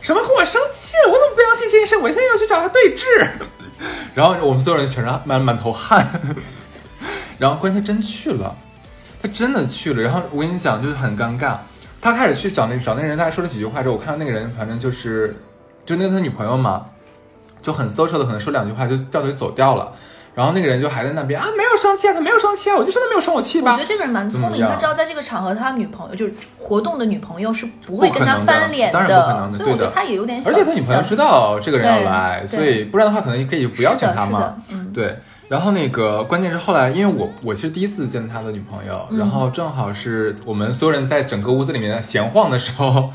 [0.00, 1.12] 什么跟我生气了？
[1.12, 1.96] 我怎么不相信这件事？
[1.96, 3.28] 我现在要去找他对峙。
[4.14, 6.20] 然后我们所有人全是满满头汗。
[7.38, 8.56] 然后关键他真去了，
[9.20, 10.02] 他真的去了。
[10.02, 11.56] 然后我跟你讲，就是很尴尬。
[12.00, 15.36] 他开始去找那找那个人，大概说了几句话之后，我看到那个人反正就是
[15.84, 16.86] 就那个他女朋友嘛，
[17.60, 19.92] 就很 social 的，可能说两句话就掉头就走掉了。
[20.34, 23.72] 然后那个人就还在那边啊，没有生气啊，他没有生气啊，我就说他没有生我气吧。
[23.72, 23.86] 我觉得。
[23.86, 28.98] 这个人蛮聪明，他知道在这个场合，他女朋友就是活动的女朋友是不会跟他翻脸的。
[28.98, 34.56] 当然不可能的所以我觉得对的他也有点小，而且他女朋友知道这个人要来，所以不然的话可能也可以不邀请他嘛。
[34.94, 35.18] 对。
[35.48, 39.18] 然后那个关键是后来，因为我我其实第一次见他的女朋友，嗯。
[39.18, 43.10] 然后正好是我们所有人在整个屋子里面闲晃的时候，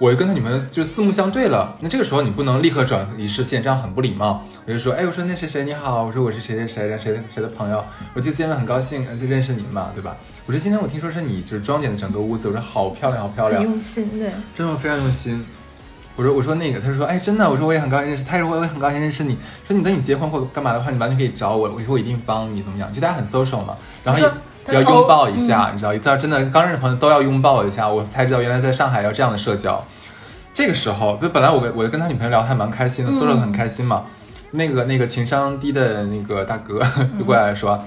[0.00, 1.76] 我就跟他女朋友就四目相对了。
[1.80, 4.42] 那这个时候你不能立刻转移视线，这样很不礼貌。
[4.64, 7.84] 我就说，哎，我说那谁谁你好，我说我是谁谁谁的谁谁的朋友，
[8.14, 10.16] 我第一次见面很高兴，呃就认识你嘛，对吧？
[10.46, 14.30] 我说今天我听说是你就是装点的整个屋子，我说好漂亮好漂亮很，用心，对。
[14.56, 15.44] 真的非常用心。
[16.16, 19.36] 我说我说那个，他就说哎真的，我说我也很高兴认识，他说我也很高兴认识你，
[19.68, 24.26] 说你等你结婚或干嘛的话，你完全可以找我，我说我一定帮你怎么样，就大家很 social 嘛，然后
[24.68, 29.84] 要拥抱哦一下，你知道，一到真的刚认识朋友都要拥抱一下，我才知道原来在上海要这样的社交。
[30.52, 34.04] 这个时候，就本来我跟我跟他女朋友聊得还蛮开心的，social 得很开心嘛，
[34.52, 36.80] 那个那个情商低的那个大哥
[37.18, 37.82] 就过来说，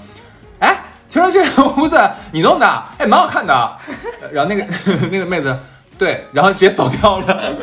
[0.59, 1.99] 哎，听说这个屋子
[2.31, 3.53] 你弄的，哎，蛮好看的。
[4.31, 4.65] 然后那个
[5.11, 5.57] 那个妹子，
[5.97, 7.55] 对，然后直接走掉了，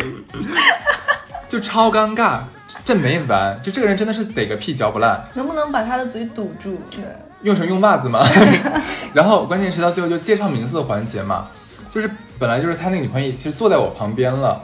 [1.49, 2.41] 就超尴尬。
[2.85, 6.81] 这没完，就这个人真的是逮个屁嚼不烂，能不能把他的嘴堵住？
[6.91, 7.05] 对，
[7.43, 8.21] 用什么用袜子嘛？
[9.15, 11.49] 然后关键是到最后就介绍名字的环节嘛，
[11.91, 14.61] 就是本来就是他那个女朋友其实坐在我旁边了。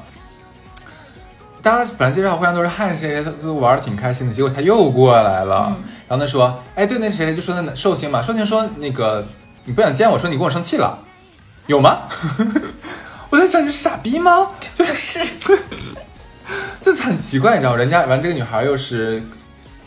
[1.62, 9.26] 大家本来介绍互相都是嗨谁谁谁都玩的挺开心的，结果他又过来了，然后他说：“哎，对，那谁谁就说那寿星嘛，寿星说那个
[9.64, 10.96] 你不想见我说你跟我生气了，
[11.66, 12.02] 有吗？”
[13.30, 14.52] 我在想你是傻逼吗？
[14.74, 15.18] 就是
[16.80, 19.20] 就很奇怪，你知道，人家完这个女孩又是，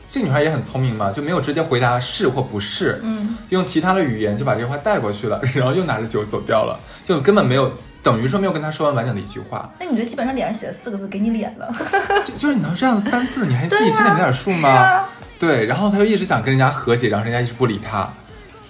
[0.09, 11.71] 这女孩也很聪明嘛，就没有直接回答是或不是，嗯，用其他的语言就把这句话带过去了， 然后又拿着酒走掉了，就根本没有等于说没有跟他说完完整的一句话，那你觉得基本上脸上写了四个字“给你脸了
[12.25, 14.49] 就就是你能这样三次，你还自己心里没点数”？
[14.61, 15.05] 吗？
[15.37, 18.11] 对，然后他就一直想跟人家和解，然后人家一直不理他。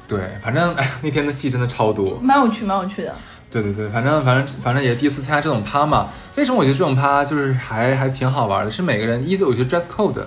[0.07, 2.19] 对，反正哎， 那天的戏真的超多。
[2.21, 3.15] 蛮有趣，蛮有趣的。
[3.51, 6.09] 对对对，反正反正反正也第一次参加这种趴嘛。
[6.35, 8.69] 为什么我觉得这种趴就是还还挺好玩的？
[8.71, 10.21] 是每个人，一是我觉得 dress code，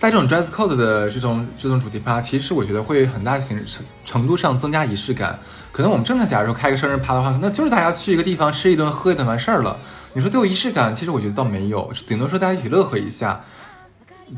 [0.00, 5.38] 带这种 dress code 的这种这种主题趴，其实我觉得会很大形程程度上增加仪式感。
[5.70, 9.76] 可能我们正常假如说开个生日趴的话，那就是大家去一个地方吃一顿喝一顿完事儿了。
[10.14, 13.42] 你说对我仪式感，其实我觉得倒没有，顶多说大家一起乐呵一下。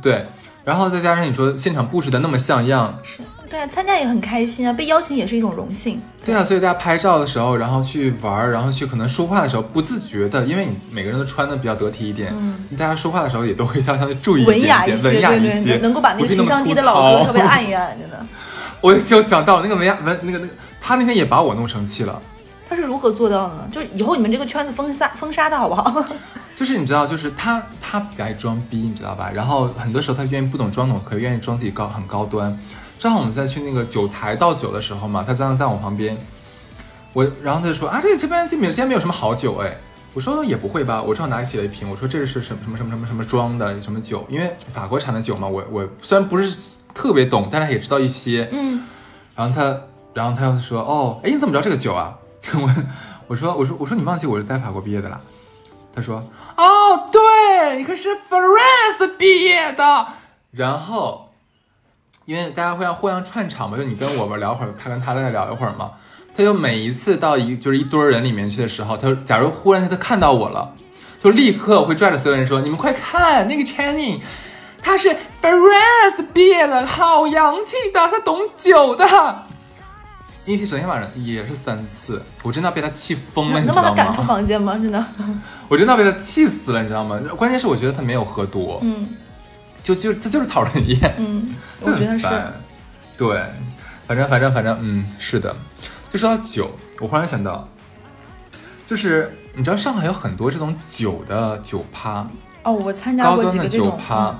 [0.03, 0.27] 对，
[0.65, 3.23] 然后再加上你说现场布置的那么像样，是，
[3.53, 6.01] 对啊，参加也很开心啊，被邀请也是一种荣幸。
[6.25, 18.25] 对啊，所以大家拍照的时候，然后去玩儿，然后去可能说话的时候，不自觉的，因为你每个人都穿的比较得体一点，嗯，大家说话的时候也都会相相的注意一文点点，雅些，文雅一对对对，些，能够把那个情商低的老哥稍微按一按，真的。
[18.81, 22.19] 我就想到那个文雅文那个那个，他那天也把我弄生气了。
[22.71, 23.69] 他是如何做到的呢？
[23.71, 26.03] 就是以后你们这个圈子封杀封杀的好不好？
[26.57, 29.31] 就是你知道，就是他他比较爱装逼，你知道吧？
[29.35, 32.59] 然后很多时候他愿意不懂装懂，可愿意装自己高很高端。
[33.03, 36.17] 正好我们在去那个酒台倒酒的时候嘛，他在在我旁边，
[37.13, 39.77] 我然后他就说啊，这这边这边没有什么好酒哎。
[40.15, 46.57] 我说也不会吧，我正好拿起了一瓶，我说这是什么什么什么什么什么装的什么酒，因为法国产的酒嘛，我我虽然不是
[46.95, 48.49] 特别懂，但是也知道一些。
[48.53, 48.85] 嗯，
[49.35, 49.77] 然后他，
[50.15, 52.17] 然后他又说，哦，哎，你怎么知道这个酒啊？
[52.55, 52.71] 我
[53.27, 55.21] 我说我说我说你忘记我是在法国毕业的啦。
[55.93, 56.23] 他说，
[56.57, 60.07] 哦，对，你可是 France 毕业的。
[60.53, 61.32] 然后，
[62.33, 65.91] 因为大家会要互相串场嘛，就你跟我们聊会儿，他跟他再聊一会儿嘛。
[66.35, 70.73] 他就每一次到一就是一堆人里面去的时候，他假如忽然他看到我了，
[71.23, 74.21] 就立刻会拽着所有人说：“你们快看，那个 Channing，
[74.83, 75.11] 他是
[75.43, 79.07] France 毕业的，好洋气的，他懂酒的。”
[80.47, 84.23] 一提昨天晚上也是三次，我真的要被他气疯了，你能知道把他赶出？
[84.23, 84.73] 房间吗？
[84.79, 85.07] 真的，
[85.69, 87.21] 我真的要被他气死了，你知道吗？
[87.37, 89.07] 关键是我觉得他没有喝多，嗯
[89.83, 92.27] 就就他就是讨人厌，嗯，我就觉得是。
[93.17, 93.43] 对，
[94.07, 95.55] 反正反正反正，嗯，是的。
[96.13, 97.69] 就说到酒，我忽然想到，
[98.87, 102.29] 就是你知道上海有很多这种酒的酒趴，
[102.63, 104.39] 哦，我参加高端的过几个这种，酒趴嗯，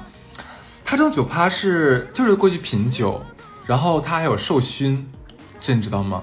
[0.85, 3.25] 它这种酒趴是就是过去品酒，
[3.67, 5.11] 然后它还有授勋，
[5.59, 6.23] 这你知道吗？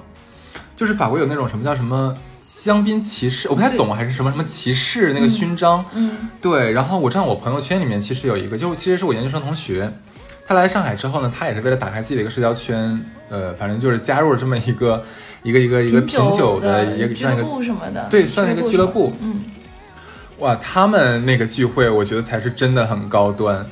[0.76, 2.16] 就是法国有那种什么叫什么
[2.52, 6.30] 香槟骑士，我不太懂还是什么什么骑士那个勋章，嗯。
[6.42, 6.72] 对。
[6.72, 9.94] 然后我知道我朋友圈里面其实有一个，就其实是我研究生同学，
[10.48, 15.04] 他来上海之后呢，他也是为了打开自己的一个社交圈，呃，反正就是加入了这么一个
[15.44, 19.44] 一个一个一个品酒的的一个俱乐这样一个部什么的，对算是一个俱乐部嗯，
[20.40, 23.64] 哇，他们那个聚会，我觉得才是真的很高端。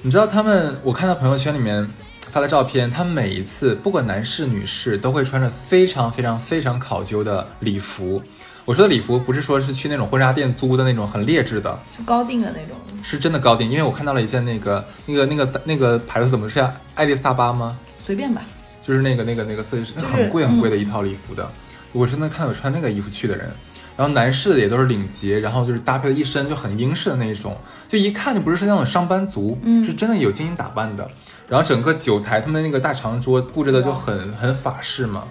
[0.00, 1.86] 你知道他们，我看到朋友圈里面
[2.32, 8.22] 发的照片，他每一次不管男士女士都会穿着非常非常非常考究的礼服。
[8.64, 13.70] 我说的礼服不是说是去那种婚纱店租的那种很劣质的，是高定的那种，是真的高定。
[13.70, 17.76] 因为我看到了一件那个那个那个那个牌子怎么是叫爱丽萨巴吗？
[17.98, 18.40] 随便吧。
[18.82, 21.46] 就是那个那个那个设计师，很贵很贵的一套礼服的。
[21.92, 23.46] 我真的看有穿那个衣服去的人，
[23.94, 27.54] 然后男士的也都是领结，然后就是搭配的一身就很英式的那种，
[27.90, 31.06] 就一看就不是那种上班族，嗯是真的有精心打扮的。
[31.52, 35.24] 然后整个酒台他们那个大长桌布置的就很很法式嘛。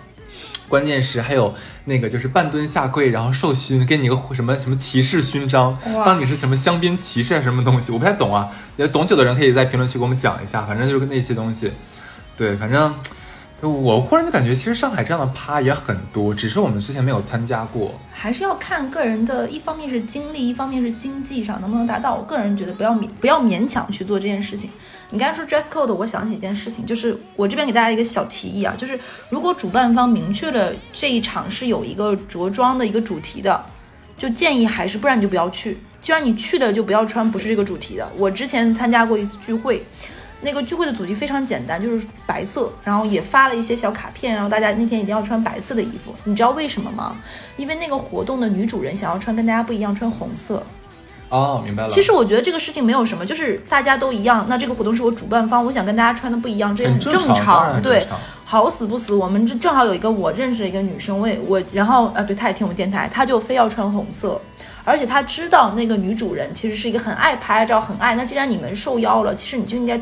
[0.68, 1.52] 关键是还有
[1.86, 8.48] 那个就是半蹲下跪，然后授勋，给你个什么什么骑士勋章，当你是什么香槟骑士还是什么东西，我不太懂啊。
[8.76, 11.72] 有懂酒的人可以在评论区给我们讲一下，反正就是那些东西。
[12.38, 12.94] 对，反正
[13.60, 18.00] 就我忽然就感觉，其实上海这样的趴也很多，只是我们之前没有参加过。
[18.14, 22.14] 还是要看个人的，一方面是精力，一方面是经济上能不能达到。
[22.14, 24.70] 我个人觉得不要勉不要勉强去做这件事情。
[25.14, 28.98] 你刚才说 dress code，我想起一件事情，就是我这边给大家一个小提议啊，就是
[29.30, 33.66] 如果主办方明确了这一场是有一个着装的一个主题的，
[34.18, 35.78] 就建议还是不然你就不要去。
[36.00, 38.10] 既然你去了就不要穿不是这个主题的。
[38.18, 39.86] 我之前参加过一次聚会，
[40.42, 46.16] 那个聚会的主题非常简单，就是白色，然后也发了一些小卡片，然后大家那天一定要穿白色的衣服。
[46.24, 47.18] 你知道为什么吗？
[47.58, 50.64] 因为那个活动的女主人想要穿跟大家不一样，穿红色。
[51.32, 51.90] 哦，明白了。
[51.90, 54.46] 其实我觉得这个事情没有什么，就是大家都一样。
[54.50, 58.06] 那这个活动是我主办方，我想跟大家穿的不一样，这也很正常对，
[58.44, 64.40] 好死不死，我们这正好有一个我认识的一个女生，我也我，然后呃，对，她也听我们电台，她就非要穿红色。
[64.84, 68.16] 而且她知道那个女主人其实是一个很爱拍照、很爱。
[68.16, 69.98] 那既然你们受邀了，其实你就应该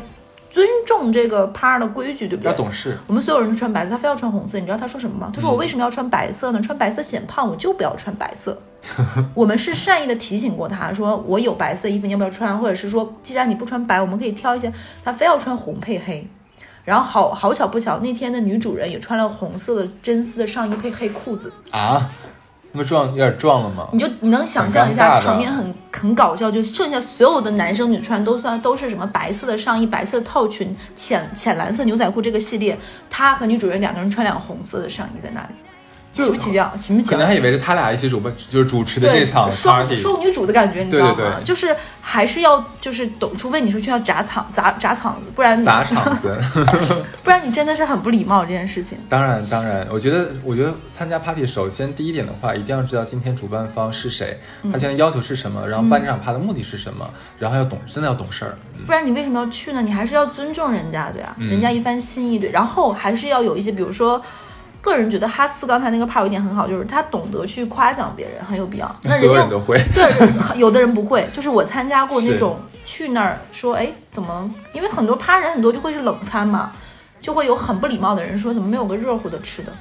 [0.50, 2.50] 尊重这个趴的规矩，对不对？
[2.50, 2.98] 要懂事。
[3.06, 4.58] 我们所有人都穿白色，他非要穿红色。
[4.58, 5.30] 你知道他说什么吗？
[5.32, 6.60] 他说我为什么要穿白色呢？
[6.60, 8.60] 穿白色显胖，我就不要穿白色。
[9.34, 12.58] 我们是善意的提醒过他，说我有白色衣服，你要不要穿？
[12.58, 14.72] 或者是说，既然你不穿白，我们可以挑一些。
[15.04, 16.26] 他非要穿红配黑。
[16.82, 22.10] 然后好好巧不巧，那天的女主人也穿了红色的真丝的上衣配黑裤子，啊，
[22.72, 23.88] 那么壮有点壮了吗？
[23.92, 32.78] 你就你能想象一下场面很很搞笑，就剩下所有的男生女穿都算都是什么白色的上衣、白色的套裙、浅浅蓝色牛仔裤这个系列，
[33.08, 35.48] 他和女主人两个人穿两红色的上衣在那里，
[36.12, 36.72] 就奇不奇妙？
[36.78, 37.26] 奇不奇妙可能？
[37.26, 39.84] 还以为是他俩一起主办，就是主持的这场双。
[39.96, 41.14] 双女主的感觉，你知道吗？
[41.16, 46.36] 对对对就是还是要就是懂，除非你说去要砸场砸砸场子，不然砸场子，
[47.22, 48.98] 不然你真的是很不礼貌这件事情。
[49.08, 54.38] 当然当然，我觉得我觉得参加 party，首先第一点的话，一定要知道今天主办方是谁，
[54.72, 58.56] 他现在要求是什么，然后办这场 party 的目的是什么，然后要懂，真的要懂事儿。
[58.76, 59.82] 嗯不然你为什么要去呢？
[59.82, 64.20] 你还是要尊重人家对啊，嗯人家一番心意对，然后还是要有一些，比如说。
[64.80, 68.96] 个人觉得哈斯刚才那个 part 有一点很好，就是他懂得去夸奖别人，很有必要。
[69.02, 69.78] 那所有人家都会。
[69.94, 70.10] 对，
[70.58, 74.50] 有的人不会，就是我参加过那种去那儿说，哎，怎么？
[74.72, 76.72] 因为很多趴人很多就会是冷餐嘛，
[77.20, 79.72] 就会有很不礼貌的人说，怎么没有个热乎的吃的？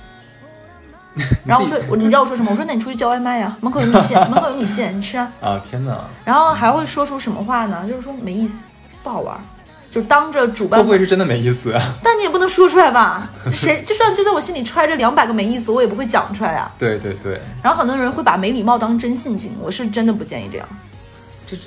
[1.43, 2.51] 然后我说，我你知道我说什么？
[2.51, 5.31] 我说那你出去叫外卖呀、门口有米线，门口有米线，你吃啊。
[5.41, 5.97] 啊天哪！
[6.23, 7.83] 然后还会说出什么话呢？
[7.89, 8.65] 就是说没意思，
[9.03, 9.41] 不好玩儿，
[9.89, 11.82] 就当着主办会不会是真的没意思啊？
[12.04, 13.30] 但你也不能说出来吧？
[13.54, 20.67] 谁 就算就算我心里揣着两百个没意思，我也不会讲出来啊、对对对，然后很多人会把没礼貌当真性情，我是真的不建议这样，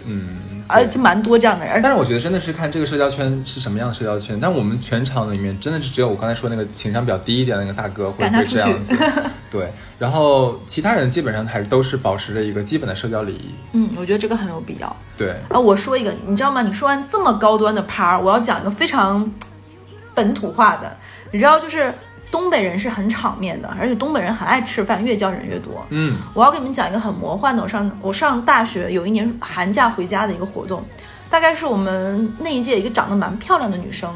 [0.06, 1.80] 嗯，而且蛮多这样的人。
[1.82, 4.38] 但是我觉得真的是看这个社交圈是什么样的社交圈。
[4.40, 8.96] 但我们全场里面真的是只有我刚才说那个情商比较低一点的那个大哥会这样子，
[9.50, 9.70] 对。
[9.98, 15.36] 然后其他人基本上还是都是保持着一个基本的社交礼仪，嗯，我觉得这个很有必要对。
[15.48, 15.58] 啊。
[15.58, 16.62] 我说一个，你知道吗？
[16.62, 19.30] 你说完这么高端的趴儿，我要讲一个非常
[20.14, 20.96] 本土化的，
[21.30, 21.92] 你知道，就是
[22.32, 25.86] 东北人是很场面的，而且东北人很爱吃饭，越叫人越多。
[25.90, 30.82] 嗯，我要给你们讲一个很魔幻的，我上我上大学有一年寒假回家的一个活动，
[31.28, 34.10] 大概是我们那一届一个长得蛮漂亮的女生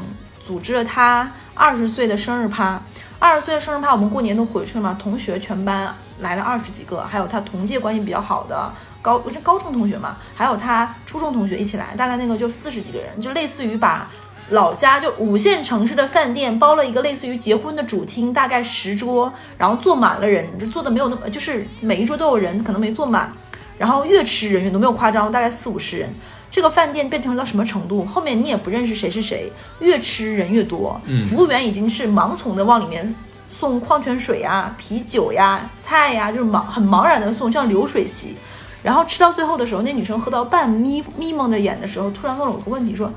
[0.45, 2.81] 组织了她二十岁的生日趴，
[3.19, 14.09] 二十岁的生日趴，我们过年都回去了嘛，同学全班来了二十几个，还有她同届关系比较好的高，这高中同学嘛，还有他初中同学一起来，大概那个就四十几个人，就类似于把
[14.49, 23.31] 老家就五线城市的饭店包了一个类似于结婚的主厅，大概十桌，然后坐满了人，就坐的没有那么，就是每一桌都有人，可能没坐满，
[23.77, 26.09] 然后越吃人员都没有夸张，大概四五十人。
[26.49, 28.05] 这个饭店变成到什么程度？
[28.05, 33.13] 后面你也不认识谁是谁，越吃人越多，嗯服务员已经是盲从的往里面
[33.49, 38.35] 送矿泉水呀、啤酒呀、菜呀，就是茫很茫然的送，像流水席。
[38.81, 43.11] 然后吃到最后的时候，那女生喝到半眯眯蒙着眼的时候，突然问了我个问题，说：“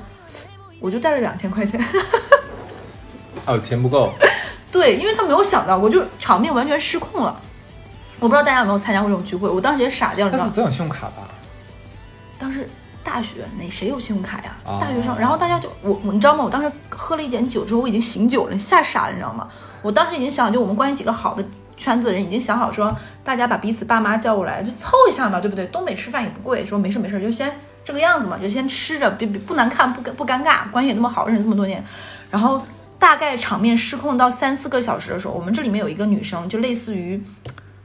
[0.81, 1.81] 我就带了两千块钱。
[3.47, 4.13] 哦，钱不够，”
[4.73, 7.41] 对，因为他没有想到过，就场面完全失控了。
[8.19, 10.51] 我不知道大家有没有参加过这种聚会，我当时也傻掉，你知道吗？
[10.51, 11.27] 那总有信用卡吧？
[12.39, 12.69] 当时
[13.03, 14.57] 大学哪谁有信用卡呀？
[14.65, 16.45] 哦大学生，然后大家就我我你知道吗？
[16.45, 19.49] 我当时喝了一点酒之后，我已经醒酒了，吓傻了，你知道吗？
[19.83, 21.43] 我当时已经想，就我们关系几个好的
[21.79, 25.65] 圈子的人已经想好说，大家把彼此爸妈叫过来，就凑一下嘛，对不对？
[25.67, 27.51] 东北吃饭也不贵，说没事没事，就先
[27.91, 31.85] 这个样子嘛，就先吃着，别别不难看，不不尴尬，关系也那么好，认识这么多年，
[32.31, 32.61] 然后。
[33.01, 37.19] 大概场面失控到三四个小时的时候，我们这里面有一个女生，就类似于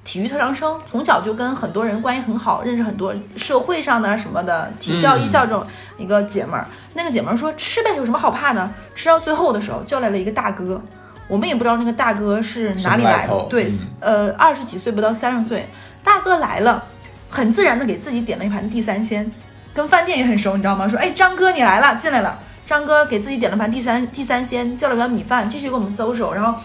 [0.03, 5.65] 体育特长生，从小就跟很多人关系很好，认识很多社会上的什么的体校、嗯艺校这种
[5.97, 6.67] 一个姐们儿。
[6.95, 8.69] 那个姐们儿说吃呗，有什么好怕的？
[8.93, 10.81] 吃到最后的时候，叫来了一个大哥，
[11.29, 15.65] 我们也不知道那个大哥是哪里来的对，嗯呃，二十几岁不到三十岁，
[16.03, 16.83] 大哥来了，
[17.29, 19.31] 很自然的给自己点了一盘地三鲜，
[19.75, 20.87] 跟饭店也很熟，你知道吗？
[20.87, 22.39] 说哎，张哥你来了，进来了。
[22.65, 26.57] 张哥给自己点了盘地三地三鲜，叫了碗米饭，继续给我们 social，然后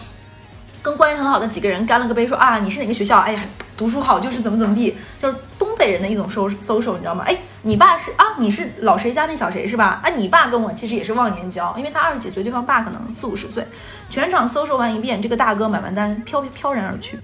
[0.81, 3.19] 跟关系很好的几个人干了个杯，说啊你是哪个学校？
[3.19, 3.43] 哎呀，
[3.75, 7.23] 读书好就是怎么怎么地，就是东北人的一种 social social，你知道吗？
[7.27, 10.01] 哎，你爸是啊，你是老谁家那小谁是吧？
[10.01, 13.67] 啊，你爸跟我其实也是忘年交，因为他二十几岁，对方爸可能四五十岁。
[14.09, 17.19] 全场 social 完一遍，这个大哥买完单飘飘然而去。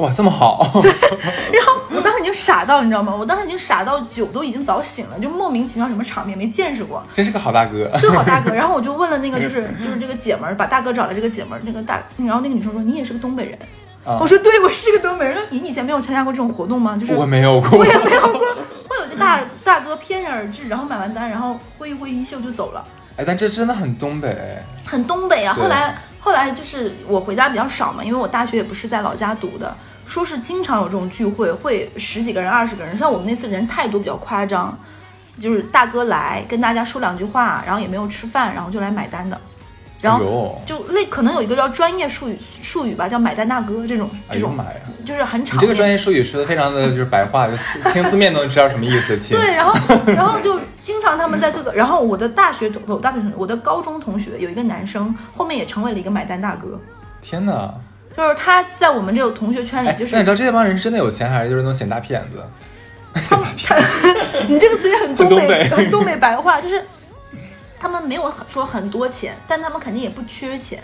[0.00, 0.90] 哇，这么好，对
[1.52, 3.14] 然后我当时已经傻到，你知道吗？
[3.14, 7.02] 我当时已经傻到酒都已经早醒了，就莫名其妙什么场面没见识过。
[7.14, 7.90] 真是个好大哥。
[8.00, 8.50] 对，好大哥。
[8.54, 13.58] 然后我就问了那个，就是就是这个姐们儿，把大哥找来，这个姐们儿，那个大，然后那个女生说：“你也是个东北人。
[14.04, 18.40] 啊我说：“对，我是个东北人。”说：“你以前没有参加过这种活动吗？”就是我没有过我，也没有过。
[18.88, 22.82] 会有一个大大哥翩然而至，然后买完单，然后挥一挥衣袖就走了，
[23.16, 25.54] 哎，但这真的很东北，很东北啊。
[25.54, 29.76] 后来后来就是我回家比较少嘛，因为我大学也不是在老家读的，
[30.10, 32.98] 说是经常有这种聚会，会十几个人、二十个人。
[32.98, 34.76] 像我们那次人太多，比较夸张，
[35.38, 39.40] 就是大哥来跟大家说两句话，然后也没有吃饭，然后就来买单的。
[40.02, 44.56] 然后，就那可能有一个叫专业术语术语吧，叫买单大哥这种这种！
[45.04, 45.60] 就是很你场面。
[45.60, 47.46] 这个专业术语说的非常的就是白话，
[47.92, 49.16] 听字面都能知道什么意思。
[49.28, 56.80] 对，然后然后就经常他们在各个，然后我的大学同我大学同学，我的高中同学有一个男生，后面也成为了一个买单大哥，
[57.20, 57.72] 天哪！
[58.16, 62.44] 就是他在我们这个同学圈里哎，就是那你知道这帮人是真的有钱，还是就是那种显大骗子？
[63.22, 66.84] 显大骗子， 你这个词也很东北，很东北很东北白话，就是
[67.78, 70.82] 他们没有说很多钱，但他们肯定也不缺钱。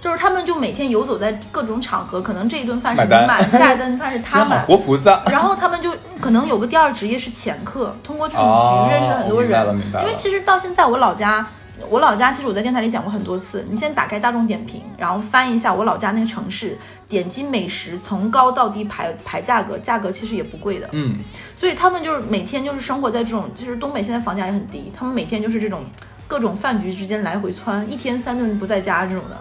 [0.00, 5.20] 就是他们就每天游走在各种场合，可能这一顿饭是你买，下一顿饭是他真好买，活菩萨。
[5.26, 5.90] 然后他们就
[6.20, 9.76] 可能有个第二职业是潜客，通过这种哦局认识很多人。
[9.94, 11.44] 因为其实到现在我老家，
[11.88, 13.64] 我老家其实我在电台里讲过很多次。
[13.70, 16.76] 你先打开大众点评，然后翻一下我老家那个城市，
[17.08, 20.88] 点击美食，从高到低排排价格，价格其实也不贵的。
[20.92, 21.12] 嗯，
[21.56, 25.84] 所以他们就是每天就是生活在这种，就是东北现在房价也很低，他们每天就是这种
[26.26, 29.36] 各种饭局之间来回窜，一天三顿不在家这种的。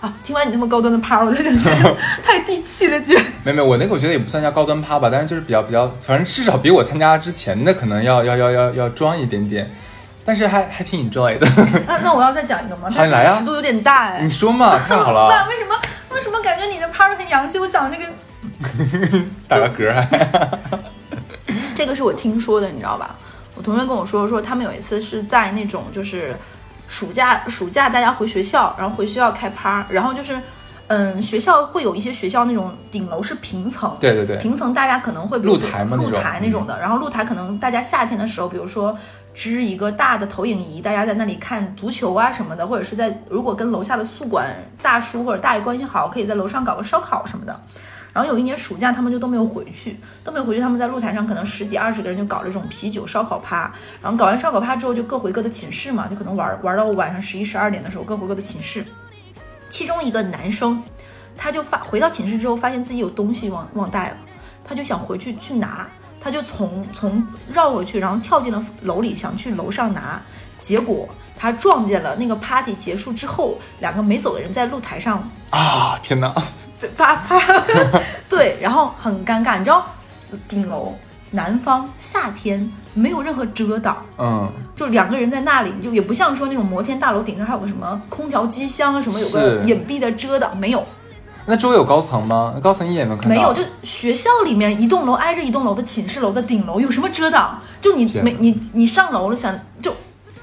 [0.00, 3.16] 啊，听完你那么高端的趴，我就感觉太地气了，姐。
[3.42, 9.68] 没有没有，我那个我觉得也不算叫高端趴吧，但是就是比较比较，反正至少比我参加之前的可能要要要要要装一点点，
[10.28, 11.48] 但是还还挺 enjoy 的。
[11.88, 12.90] 那那我要再讲一个吗？
[12.94, 14.20] 好你来啊尺度有点大哎。
[14.20, 15.74] 你说嘛，太好了， 为什么
[16.10, 17.58] 为什么感觉你的 part 很洋气？
[17.58, 18.04] 我讲这个
[19.48, 20.06] 打个嗝还。
[21.74, 23.14] 这个是我听说的，你知道吧？
[23.54, 26.36] 我同学跟我说，说他们有一次是在那种就是
[26.88, 30.38] 暑假暑假大家回学校，然后回学校开趴，然后就是
[30.88, 38.94] 嗯学校会有一些学校那种顶楼是平层，对对对，平层大家可能会露台嘛露台那种的，然后露台可能大家夏天的时候，比如说
[39.38, 47.60] 支一个大的投影仪，大家在那里看足球啊什么的，或者是在如果跟楼下的宿管大叔或者大爷关系好，可以在楼上搞个烧烤什么的。
[48.12, 50.60] 然后有一年暑假，他们就都没有回去，都没有回去。
[50.60, 53.72] 他们在露台上可能十几二十个人就搞了这种啤酒烧烤趴，
[54.02, 58.84] 然后搞完烧烤趴之后就各回各的寝室嘛，就可能玩玩到晚上十一十二点的时候各回各的寝室。
[59.70, 60.82] 其中一个男生，
[61.36, 64.16] 他就发回到寝室之后，发现自己有东西忘忘带了，
[64.64, 65.86] 他就想回去去拿，
[66.20, 70.20] 他就从从绕回去，然后跳进了楼里，想去楼上拿。
[70.60, 76.34] 结果他撞见了那个 party 结束之后，两个没走的人在露台上啊，天哪！
[76.96, 77.40] 啪啪，
[78.28, 79.86] 对，然后很尴尬，你知道，
[80.48, 80.96] 顶楼
[81.30, 90.84] 南方夏天没有任何遮挡，嗯，就两个人在那里，就也不像说那种摩天大楼顶上还有个什么空调机箱啊，什么有个隐蔽的遮挡，没有，
[91.48, 92.52] 那周围有高层吗？
[92.54, 93.34] 那高层一眼能看到？
[93.34, 97.58] 没有，就学校里面一栋楼挨着一栋楼的寝室楼的顶楼有什么遮挡？
[97.80, 99.96] 就你没你你上楼了想就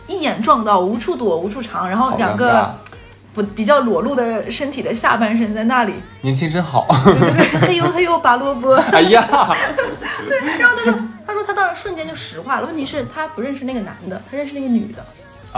[0.07, 2.73] 一眼撞到，无处躲无处藏，然后两个
[3.35, 6.87] 不比较裸露的身体的下半身在那里，年轻真好。
[7.05, 8.73] 对对对，嘿呦 嘿呦拔萝卜。
[8.73, 9.23] 哎呀，
[10.27, 10.97] 对，然后他就
[11.27, 12.65] 他说他当时瞬间就石化了。
[12.65, 15.05] 问题是，他不认识那个男的，他认识那个女的，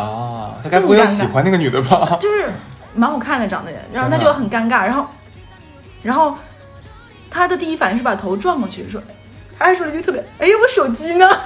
[0.02, 2.18] 啊，他该不会喜欢那个女的吧？
[2.20, 2.52] 就是
[2.95, 5.06] 蛮好看的长得人，然后他就很尴尬，然后
[6.08, 6.34] 然后
[7.30, 9.01] 他的第一反应是把头转过去，说，
[9.60, 11.28] 他还说了一句特别，哎呀，我手机呢？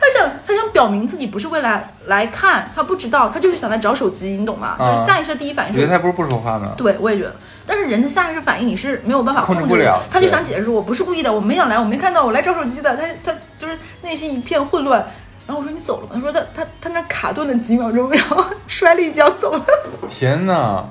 [0.00, 4.74] 他想他想表明自己不是为了来看，他不知道，他就是想来找手机，你懂吗？
[4.76, 6.72] 啊就是下意识的第一反应觉得他不是不说话呢。
[6.76, 12.96] 对，我也觉得，但是人的下意识反应你是没有办法控控制的制不了他就想解释我不是故意的，我没想来，我没看到，我来找手机的。
[12.96, 15.06] 他他就是内心一片混乱。
[15.46, 16.10] 然后我说你走了吗？
[16.14, 19.64] 他说他他他那卡顿了几秒钟，然后摔了一跤走了。
[20.08, 20.84] 天哪，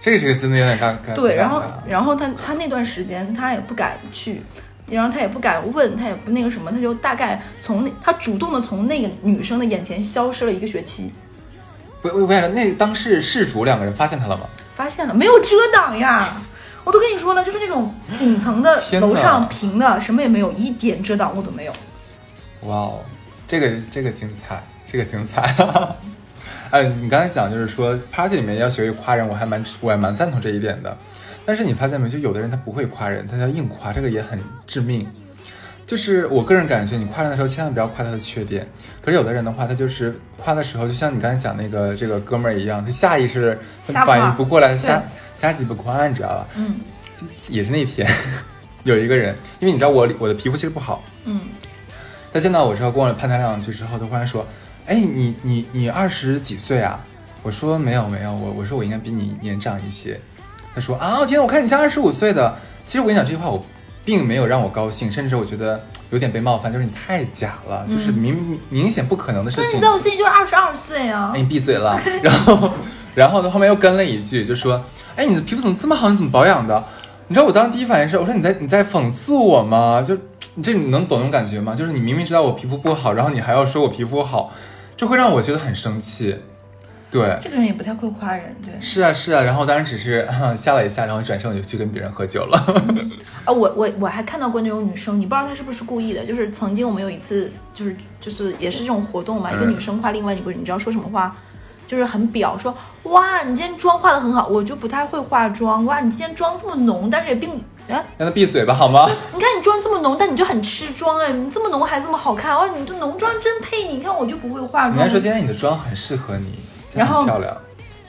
[0.00, 1.14] 这个是真的有点尴尬。
[1.14, 4.42] 对，然后然后他他那段时间他也不敢去，
[4.86, 11.12] 然后他也不敢问，他也不那个什么，他就大概从那他主动的从那个女生的眼前消失了一个学期。
[12.00, 14.46] 不我我想那当事事主两个人发现他了吗？
[14.72, 16.26] 发现了，没有遮挡呀！
[16.82, 21.72] 我都跟你说了，就是那种顶层的楼上平的，什么也没有，一点遮挡物都没有。
[22.62, 23.00] 哇哦，
[23.46, 25.54] 这个这个精彩，这个精彩。
[26.70, 30.96] 哎，你刚才讲就是说 party 里面要学会夸人，我还蛮我还蛮赞同这一点的。
[31.44, 35.06] 但是你发现没，就有的人他不会夸人，他要硬夸，这个也很致命。
[35.86, 38.64] 就是我个人感觉，你夸人的时候千万不要夸他的缺点。
[39.02, 45.02] 可是有的人的话，他就是夸的时候，就像你刚才讲那个这个哥们儿一样，他下意识反应不过来，对瞎
[45.40, 46.46] 瞎鸡巴夸，你知道吧？
[46.54, 46.76] 嗯
[47.48, 48.08] 也是那天
[48.84, 51.40] 有一个人，因为你知道我我的皮肤其实不好，嗯，
[52.32, 54.46] 他见到我之后，跟我攀谈两句之后，他忽然说
[54.86, 57.00] ：“哎，你你你二十几岁啊？”
[57.42, 60.20] 我说：“没有没有，我我说我应该比你年长一些。”
[60.74, 62.56] 他说：“啊，天，我看你像二十五岁的。”
[62.86, 63.64] 其实我跟你讲这句话，我
[64.04, 69.66] 并没有让我高兴，甚至我觉得有点被冒犯，就是你太假了，就是明明显不可能的事情。
[69.70, 71.38] 那你在我心里就是二十二岁啊哎，！
[71.38, 72.00] 你闭嘴了。
[72.22, 72.70] 然后，
[73.14, 74.82] 然后呢，后面又跟了一句，就说
[75.16, 76.08] ：“哎，你的皮肤怎么这么好？
[76.08, 76.82] 你怎么保养的？”
[77.28, 80.02] 你知道我当时第一反应是，我说你在你在讽刺我吗？
[80.04, 80.16] 就
[80.54, 81.74] 你这你能懂那种感觉吗？
[81.74, 84.52] 就是你明明知道我皮肤不好，然后你还要说我皮肤好，
[84.96, 86.36] 这会让我觉得很生气。
[87.10, 89.42] 对，这个人也不太会夸人，对是啊是啊。
[89.42, 92.58] 然后当时只是 吓了一下，然后转身我就去跟别人喝酒了。
[93.44, 101.36] 啊，我我我还看到过那种女生，你不知道她是不是故意的，就是曾经我们有一次就是就是也是这种活动嘛，一个嗯女生夸另外一个人，你知道说什么话？
[101.84, 102.72] 就是很表，说
[103.02, 107.79] 哇，你今天妆化的很好，我就不太会化妆，哇，你今天妆这么浓，但是也并啊，
[108.18, 109.08] 让他闭嘴吧，好吗？
[109.32, 114.96] 你看你妆这么浓，但你就很吃妆哎，你这么浓还这么好看，哦，你这浓妆真配你，你看我就不会化妆。
[114.96, 116.58] 人家说今天你的妆很适合你，
[116.94, 117.56] 然后漂亮。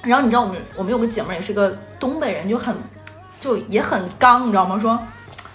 [0.03, 2.75] 然后你知道我们我们有个姐妹儿也是个东北人，就很
[3.39, 4.79] 就也很刚，你知道吗？
[4.79, 4.99] 说，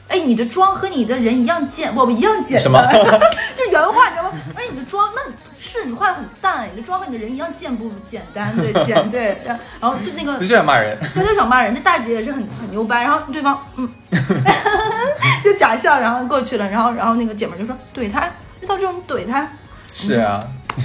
[0.08, 2.80] 哎，你的妆和你的人一样简，不不一样简单，什么
[3.56, 4.32] 这原话，你知道吗？
[4.54, 5.22] 哎，你的妆那
[5.58, 8.54] 是你化的很淡，你的妆和你的人一样简不简单？
[8.56, 9.36] 对，简对。
[9.80, 13.88] 然后就那个 就想骂人， 他就想骂人，那大姐也是很很牛掰，然后对方嗯，
[15.44, 18.26] 就假笑，然后过去了，然后然后那个姐们儿就说怼他，
[18.60, 19.48] 遇到这种怼他
[19.94, 20.40] 是啊。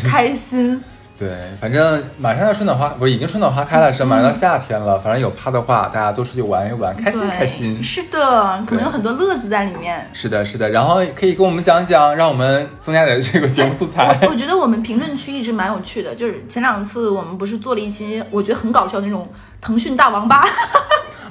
[0.09, 0.81] 开心，
[1.21, 4.99] 对，反正马上要春暖花，不是已经春暖花开了，是马上到夏天了。
[5.01, 7.83] 反正有趴的话，大家都出去玩一玩，开心开心。
[7.83, 10.09] 是的，可能有很多乐子在里面。
[10.13, 10.67] 是的，是的。
[10.71, 14.17] 然后可以跟我们讲讲，让我们增加点这个节目素材。
[14.23, 19.23] 我我觉得我们评论区一直蛮有趣的，就是前两次我们不是做了一期，我觉得很搞笑的那种
[19.61, 20.43] 腾讯大王八，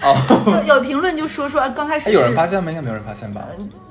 [0.03, 0.17] 哦，
[0.67, 2.71] 有有评论就说说刚开始有人发现吗？
[2.71, 3.43] 应该没有人发现吧？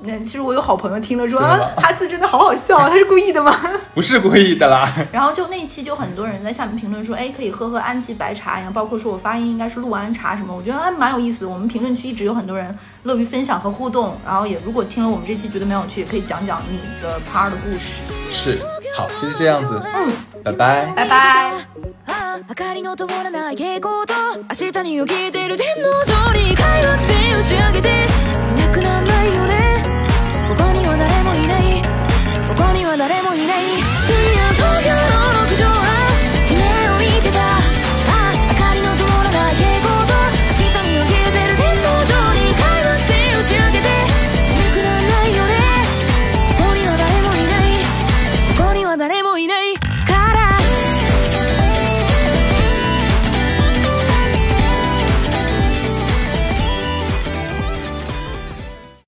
[0.02, 3.54] 那其实我有好朋友听了说哈斯真的好好笑， 他是故意的吗？
[3.92, 4.90] 不是故意的啦。
[5.12, 11.50] 然后就那一期就很多人在下面评论说，哎，可以喝喝安吉白茶呀，包括说我发音应该是陆安茶什么，我觉得还蛮有意思的。
[11.50, 18.10] 我们评论区一直有很多人乐于分享和互动，然后也如果听了我们这期觉得蛮有趣，也可以讲讲你的 part 的故事。
[18.30, 18.58] 是，
[18.95, 19.81] 好，就是这样子。
[19.93, 20.11] 嗯，
[20.43, 20.93] 拜拜。
[20.95, 21.15] 拜拜。
[22.07, 24.13] ああ明かりの灯らない蛍光灯
[24.49, 27.91] 明日によけてる天皇上に快楽星打ち上げてい
[28.55, 29.81] なくなんないよね
[30.47, 31.81] ここには誰もいない
[32.47, 33.65] ここには誰もいない
[34.05, 34.88] 深夜東京